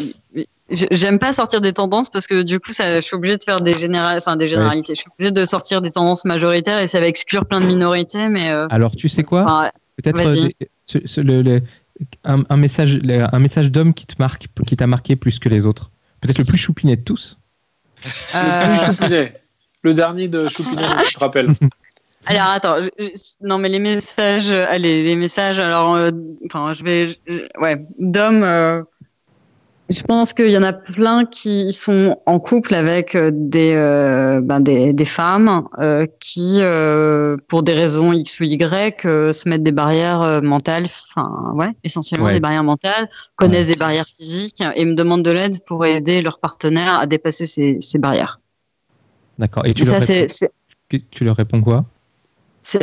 [0.40, 3.36] a- j'ai- j'aime pas sortir des tendances parce que du coup, ça, je suis obligée
[3.36, 4.94] de faire des général, enfin des généralités.
[4.94, 8.28] Je suis obligée de sortir des tendances majoritaires et ça va exclure plein de minorités.
[8.28, 9.44] Mais euh, Alors, tu sais quoi?
[9.44, 9.70] enfin,
[10.02, 10.18] Peut-être
[11.46, 11.60] euh,
[12.24, 12.98] un, un message,
[13.32, 15.90] un message d'homme qui te marque, qui t'a marqué plus que les autres.
[16.20, 17.38] Peut-être le plus choupinet de tous.
[18.34, 19.40] Euh, Le plus Choupinet.
[19.82, 21.52] Le dernier de Choupinet, tu te rappelles.
[22.26, 25.60] Alors attends, je- je- non mais les messages, euh, allez les messages.
[25.60, 26.10] Alors, euh,
[26.46, 27.86] enfin je vais, je- ouais,
[28.42, 28.82] euh,
[29.88, 34.40] je pense qu'il y en a plein qui sont en couple avec euh, des, euh,
[34.40, 39.62] ben, des, des femmes euh, qui, euh, pour des raisons X ou Y, se mettent
[39.62, 42.34] des barrières mentales, enfin ouais, essentiellement Ouais.
[42.34, 46.38] des barrières mentales, connaissent des barrières physiques et me demandent de l'aide pour aider leur
[46.40, 48.40] partenaire à dépasser ces, ces barrières.
[49.38, 49.66] D'accord.
[49.66, 50.34] Et tu Et leur, ça réponds,
[51.10, 51.84] tu leur quoi?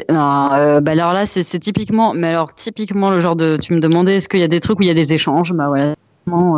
[0.09, 3.81] Non, euh, bah alors là, c'est, typiquement, mais alors typiquement le genre de, tu me
[3.81, 5.51] demandais, est-ce qu'il y a des trucs où il y a des échanges?
[5.53, 6.02] Bah voilà, typiquement,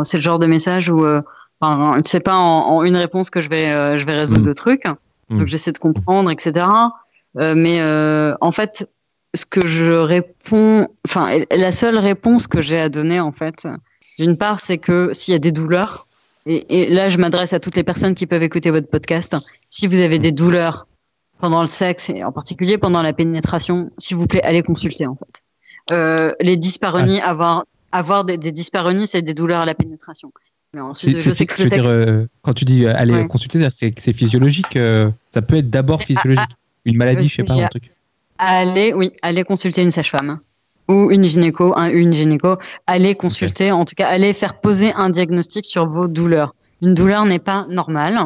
[0.04, 1.22] c'est le genre de message où, euh,
[1.60, 4.46] enfin, c'est pas en, en une réponse que je vais, euh, je vais résoudre Mm.
[4.46, 4.84] le truc.
[5.28, 5.38] Mm.
[5.38, 6.66] Donc j'essaie de comprendre, etc.
[7.38, 8.88] Euh, mais euh, en fait,
[9.34, 13.66] ce que je réponds, enfin, la seule réponse que j'ai à donner, en fait,
[14.18, 16.06] d'une part, c'est que s'il y a des douleurs,
[16.46, 19.36] et, et là, je m'adresse à toutes les personnes qui peuvent écouter votre podcast,
[19.68, 20.86] si vous avez des douleurs
[21.38, 25.16] pendant le sexe et en particulier pendant la pénétration, s'il vous plaît, allez consulter en
[25.16, 25.42] fait.
[25.90, 27.64] Euh, les dyspareunies, avoir
[27.96, 28.52] avoir des, des
[29.06, 30.32] c'est des douleurs à la pénétration.
[30.74, 31.82] Mais ensuite, je sais que le veux sexe.
[31.82, 33.26] dire, euh, quand tu dis euh, aller Ouais.
[33.26, 34.76] consulter, c'est c'est physiologique.
[34.76, 36.50] euh, ça peut être d'abord Mais, ah, physiologique.
[36.84, 37.90] Une maladie, je sais pas, un truc.
[38.38, 40.40] Allez, oui, allez consulter une sage-femme
[40.88, 42.56] ou une gynéco, un, une gynéco.
[42.86, 46.54] Allez consulter, en tout cas, allez faire poser un diagnostic sur vos douleurs.
[46.82, 48.18] Une douleur n'est pas normale,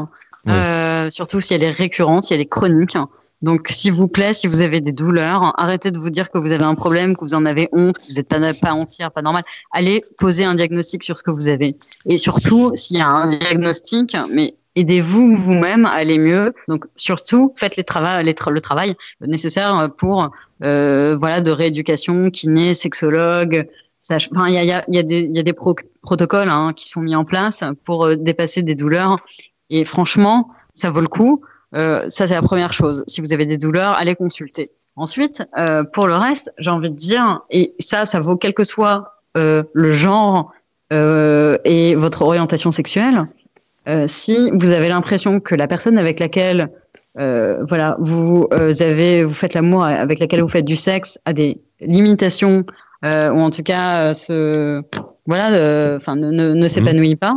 [0.46, 0.52] Ouais.
[0.54, 2.96] euh, surtout si elle est récurrente, si elle est chronique.
[3.42, 6.52] Donc, s'il vous plaît, si vous avez des douleurs, arrêtez de vous dire que vous
[6.52, 9.22] avez un problème, que vous en avez honte, que vous n'êtes pas, pas entière, pas
[9.22, 9.44] normal.
[9.72, 11.76] Allez poser un diagnostic sur ce que vous avez.
[12.04, 16.52] Et surtout, s'il y a un diagnostic, mais aidez-vous vous-même à aller mieux.
[16.68, 18.94] Donc, surtout, faites les trava- le travail
[19.26, 20.30] nécessaire pour
[20.62, 23.66] euh, voilà de rééducation, kiné, sexologue.
[24.00, 25.42] sage- Enfin, il y a, il y a, il y a des, il y a
[25.42, 29.16] des pro- protocoles hein, qui sont mis en place pour euh, dépasser des douleurs.
[29.70, 31.42] Et franchement, ça vaut le coup.
[31.74, 33.04] Euh, ça, c'est la première chose.
[33.06, 34.70] Si vous avez des douleurs, allez consulter.
[34.96, 38.64] Ensuite, euh, pour le reste, j'ai envie de dire, et ça, ça vaut quel que
[38.64, 40.52] soit euh, le genre
[40.92, 43.28] et votre orientation sexuelle.
[44.06, 46.68] Si vous avez l'impression que la personne avec laquelle
[47.14, 52.64] voilà, vous avez, vous faites l'amour avec laquelle vous faites du sexe a des limitations
[53.04, 54.82] ou en tout cas se,
[55.26, 57.36] voilà, enfin ne, ne, ne s'épanouit pas.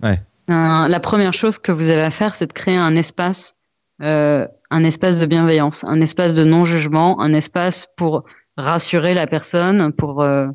[0.00, 0.20] Ouais.
[0.46, 3.56] La première chose que vous avez à faire, c'est de créer un espace
[4.02, 8.24] euh, un espace de bienveillance, un espace de non-jugement, un espace pour
[8.56, 10.46] rassurer la personne, pour euh,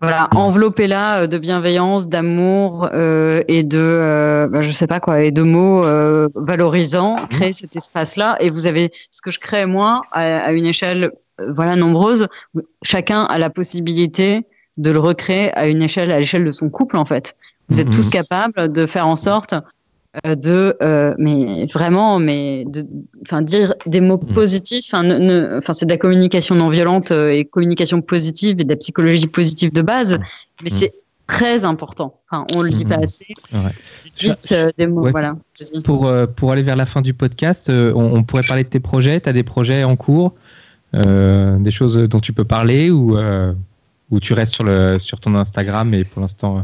[0.00, 5.20] voilà, envelopper là euh, de bienveillance, d'amour euh, et de, bah, je sais pas quoi,
[5.22, 5.82] et de mots
[6.34, 8.36] valorisants, créer cet espace-là.
[8.40, 11.10] Et vous avez ce que je crée moi à, à une échelle,
[11.54, 12.28] voilà, nombreuse.
[12.84, 14.46] Chacun a la possibilité
[14.78, 17.34] de le recréer à une échelle, à l'échelle de son couple en fait.
[17.68, 17.92] Vous êtes Mhm.
[17.94, 19.54] tous capables de faire en sorte
[20.24, 22.64] de, euh, mais vraiment, mais,
[23.22, 24.34] enfin dire des mots Mhm.
[24.34, 24.92] positifs.
[24.92, 29.26] Enfin, c'est de la communication non violente euh, et communication positive et de la psychologie
[29.26, 30.18] positive de base,
[30.62, 30.76] mais Mhm.
[30.76, 30.92] c'est
[31.26, 32.20] très important.
[32.30, 33.02] Enfin, on le dit pas Mhm.
[33.04, 33.26] assez.
[33.52, 34.30] Ouais.
[34.52, 35.12] Euh, des mots, Ouais.
[35.12, 35.34] voilà.
[35.84, 38.68] Pour, euh, pour aller vers la fin du podcast, euh, on, on pourrait parler de
[38.68, 39.18] tes projets.
[39.20, 40.34] Tu as des projets en cours,
[40.94, 43.54] euh, des choses dont tu peux parler ou, euh,
[44.10, 46.58] ou tu restes sur, le, sur ton Instagram et pour l'instant.
[46.58, 46.62] euh,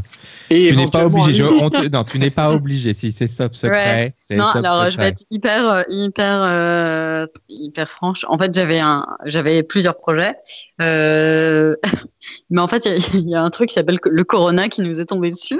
[0.51, 1.29] Et tu n'es pas obligé.
[1.29, 1.61] un je- livre.
[1.63, 2.93] on te- non, tu n'es pas obligé.
[2.93, 7.25] Si c'est top secret, c'est Non, top alors je vais être hyper, euh, hyper, euh,
[7.49, 8.23] hyper franche.
[8.27, 10.35] En fait, j'avais un, j'avais plusieurs projets,
[10.81, 11.75] euh,
[12.51, 14.69] mais en fait, il y, a- il y a un truc qui s'appelle le Corona
[14.69, 15.59] qui nous est tombé dessus.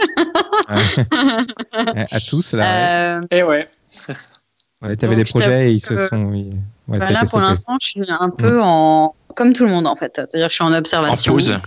[0.69, 1.05] Ouais.
[2.11, 3.17] à tous, là.
[3.17, 3.67] Euh, Et ouais.
[4.81, 6.33] Ouais, tu avais donc, des je projets et ils se sont.
[6.33, 6.53] ils-
[6.87, 9.95] ouais, a Bah pour l'instant, je suis un peu en, comme tout le monde en
[9.95, 10.11] fait.
[10.15, 11.33] C'est-à-dire, je suis en En observation.
[11.33, 11.57] pause.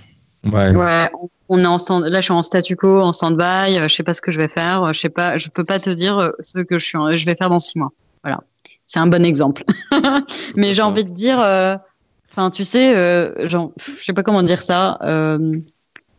[0.45, 0.75] Ouais.
[0.75, 1.11] Ouais,
[1.49, 2.05] on- est en stand...
[2.05, 3.79] là, je suis en statu quo, en stand-by.
[3.79, 4.83] euh, Je sais pas ce que je vais faire.
[4.85, 7.11] euh, Je sais pas, je peux pas te dire euh, ce que je suis, en-
[7.17, 7.91] je vais faire dans six mois.
[8.25, 8.39] Voilà,
[8.87, 9.65] c'est un bon exemple.
[10.57, 11.77] Mais j'ai envie de dire, euh,
[12.31, 14.99] enfin, tu sais, euh, genre, je sais pas comment dire ça.
[15.03, 15.39] euh,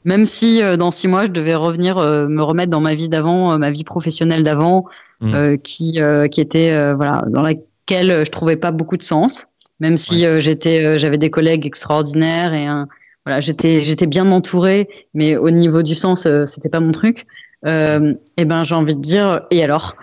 [0.06, 3.08] même si euh, dans six mois, je devais revenir euh, me remettre dans ma vie
[3.10, 4.86] d'avant, euh, ma vie professionnelle d'avant,
[5.22, 5.34] Mm.
[5.36, 9.46] euh, qui euh, qui était euh, voilà dans laquelle je trouvais pas beaucoup de sens.
[9.84, 12.88] Même si euh, j'étais, euh, j'avais des collègues extraordinaires et un,
[13.26, 17.26] voilà, j'étais j'étais bien entourée, mais au niveau du sens, euh, c'était pas mon truc.
[17.66, 19.96] Euh, et ben, j'ai envie de dire, et alors,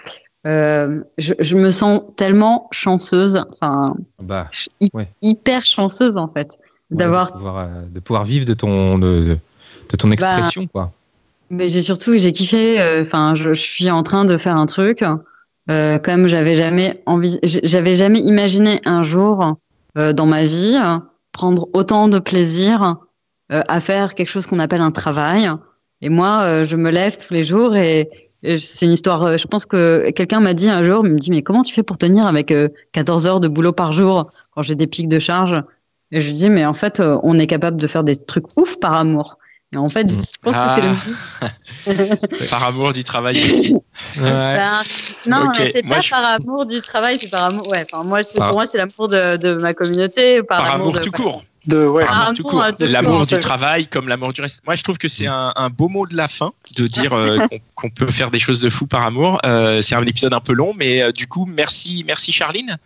[0.46, 4.48] euh, je, je me sens tellement chanceuse, enfin Bah,
[4.92, 5.08] Ouais.
[5.22, 6.58] hyper chanceuse en fait,
[6.90, 9.38] ouais, d'avoir de, pouvoir, euh, de pouvoir vivre de ton, de,
[9.98, 10.92] ton expression, quoi.
[11.48, 12.80] Mais j'ai surtout, j'ai kiffé.
[12.80, 15.02] euh, Enfin, je, je suis en train de faire un truc.
[15.70, 19.52] Euh, comme j'avais jamais envie, j'avais jamais imaginé un jour euh,
[19.97, 20.99] dans ma vie euh,
[21.32, 22.97] prendre autant de plaisir
[23.53, 25.51] euh, à faire quelque chose qu'on appelle un travail.
[26.01, 28.09] Et moi, euh, je me lève tous les jours et,
[28.43, 29.22] et c'est une histoire.
[29.24, 31.74] euh, je pense que quelqu'un m'a dit un jour, il me dit mais comment tu
[31.74, 35.09] fais pour tenir avec euh, 14 heures de boulot par jour quand j'ai des pics
[35.09, 35.62] de charge?
[36.12, 38.47] Et je lui dis mais en fait, euh, on est capable de faire des trucs
[38.59, 39.38] ouf par amour.
[39.76, 40.80] En fait, je pense que c'est
[41.92, 43.74] le Par amour du travail aussi.
[44.20, 44.58] Ouais.
[45.28, 47.68] Non, Ok, mais c'est pas je- par amour du travail, c'est par amour.
[47.70, 48.46] Ouais, enfin, moi, c'est- Ah.
[48.48, 50.42] pour moi, c'est l'amour de, de ma communauté.
[50.42, 51.44] Par, Par amour de- tout court.
[51.66, 52.04] De, ouais.
[52.04, 52.72] Par Par amour tout amour, court.
[52.72, 54.60] tout court, L'amour du travail comme l'amour du reste.
[54.66, 57.38] Moi, je trouve que c'est un, un beau mot de la fin de dire euh,
[57.76, 59.40] qu'on peut faire des choses de fou par amour.
[59.46, 62.76] Euh, c'est un épisode un peu long, mais euh, du coup, merci, merci Charline.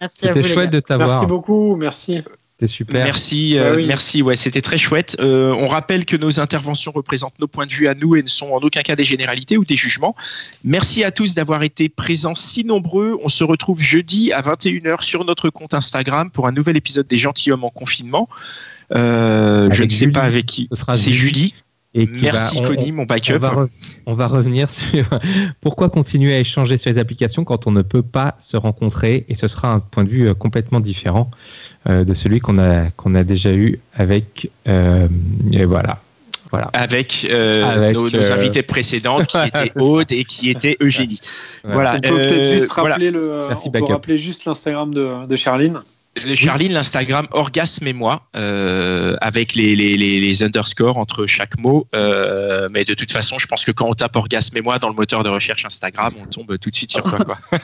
[0.00, 0.80] Merci à vous, C'était les chouette gars.
[0.80, 1.08] de t'avoir.
[1.10, 2.22] Merci beaucoup, merci.
[2.58, 3.04] C'était super.
[3.04, 3.86] Merci, euh, Bah oui.
[3.86, 4.22] merci.
[4.22, 5.16] Ouais, c'était très chouette.
[5.20, 8.28] Euh, on rappelle que nos interventions représentent nos points de vue à nous et ne
[8.28, 10.14] sont en aucun cas des généralités ou des jugements.
[10.62, 13.18] Merci à tous d'avoir été présents si nombreux.
[13.24, 17.18] On se retrouve jeudi à 21h sur notre compte Instagram pour un nouvel épisode des
[17.18, 18.28] gentilshommes en confinement.
[18.94, 20.12] Euh, je ne sais Julie.
[20.12, 20.68] pas avec qui.
[20.94, 21.54] C'est Julie.
[21.94, 23.38] Et qui Merci va- on- Connie, mon on, backup.
[23.38, 23.68] va re-
[24.06, 25.04] on va revenir sur
[25.60, 29.34] pourquoi continuer à échanger sur les applications quand on ne peut pas se rencontrer et
[29.34, 31.30] ce sera un point de vue euh, complètement différent
[31.90, 35.06] euh, de celui qu'on a qu'on a déjà eu avec euh,
[35.52, 35.98] et voilà
[36.50, 39.72] voilà Avec, euh, Avec, nos, nos euh, invitées précédentes qui étaient.
[39.78, 41.18] Aude et qui étaient Eugénie.
[41.64, 41.96] Voilà.
[41.96, 42.90] On peut peut-être juste voilà.
[42.90, 43.92] rappeler le, Merci, on peut backup.
[43.92, 45.80] rappeler juste l'Instagram de, de Charline.
[46.34, 51.88] Charline, l'Instagram Orgasme et moi, euh, avec les, les, les, les underscores entre chaque mot.
[51.94, 54.88] Euh, mais de toute façon, je pense que quand on tape Orgasme et moi dans
[54.88, 57.18] le moteur de recherche Instagram, on tombe tout de suite sur toi.
[57.24, 57.38] Quoi.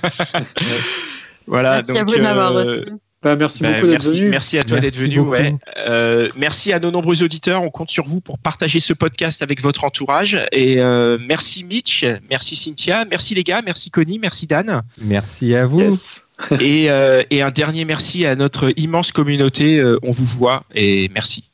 [1.46, 1.76] voilà.
[1.76, 2.90] Merci à vous de m'avoir euh, reçu.
[3.22, 4.30] Bah, merci ben, beaucoup d'être merci, venu.
[4.30, 5.20] merci à toi Merci d'être venu.
[5.20, 5.56] Ouais.
[5.76, 7.62] Euh, merci à nos nombreux auditeurs.
[7.62, 10.38] On compte sur vous pour partager ce podcast avec votre entourage.
[10.52, 14.82] Et euh, merci Mitch, merci Cynthia, merci les gars, merci Connie, merci Dan.
[15.02, 16.27] merci à vous Yes.
[16.60, 19.78] et, euh, et un dernier merci à notre immense communauté.
[19.78, 21.48] Euh, on vous voit et merci.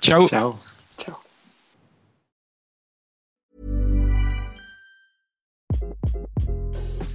[0.00, 0.28] Ciao.
[0.28, 0.56] Ciao.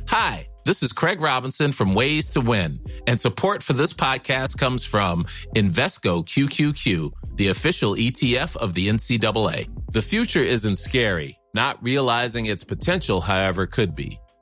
[0.10, 4.84] Hi, this is Craig Robinson from Ways to Win, and support for this podcast comes
[4.84, 9.68] from Invesco QQQ, the official ETF of the NCAA.
[9.92, 11.38] The future isn't scary.
[11.54, 14.20] Not realizing its potential, however, could be.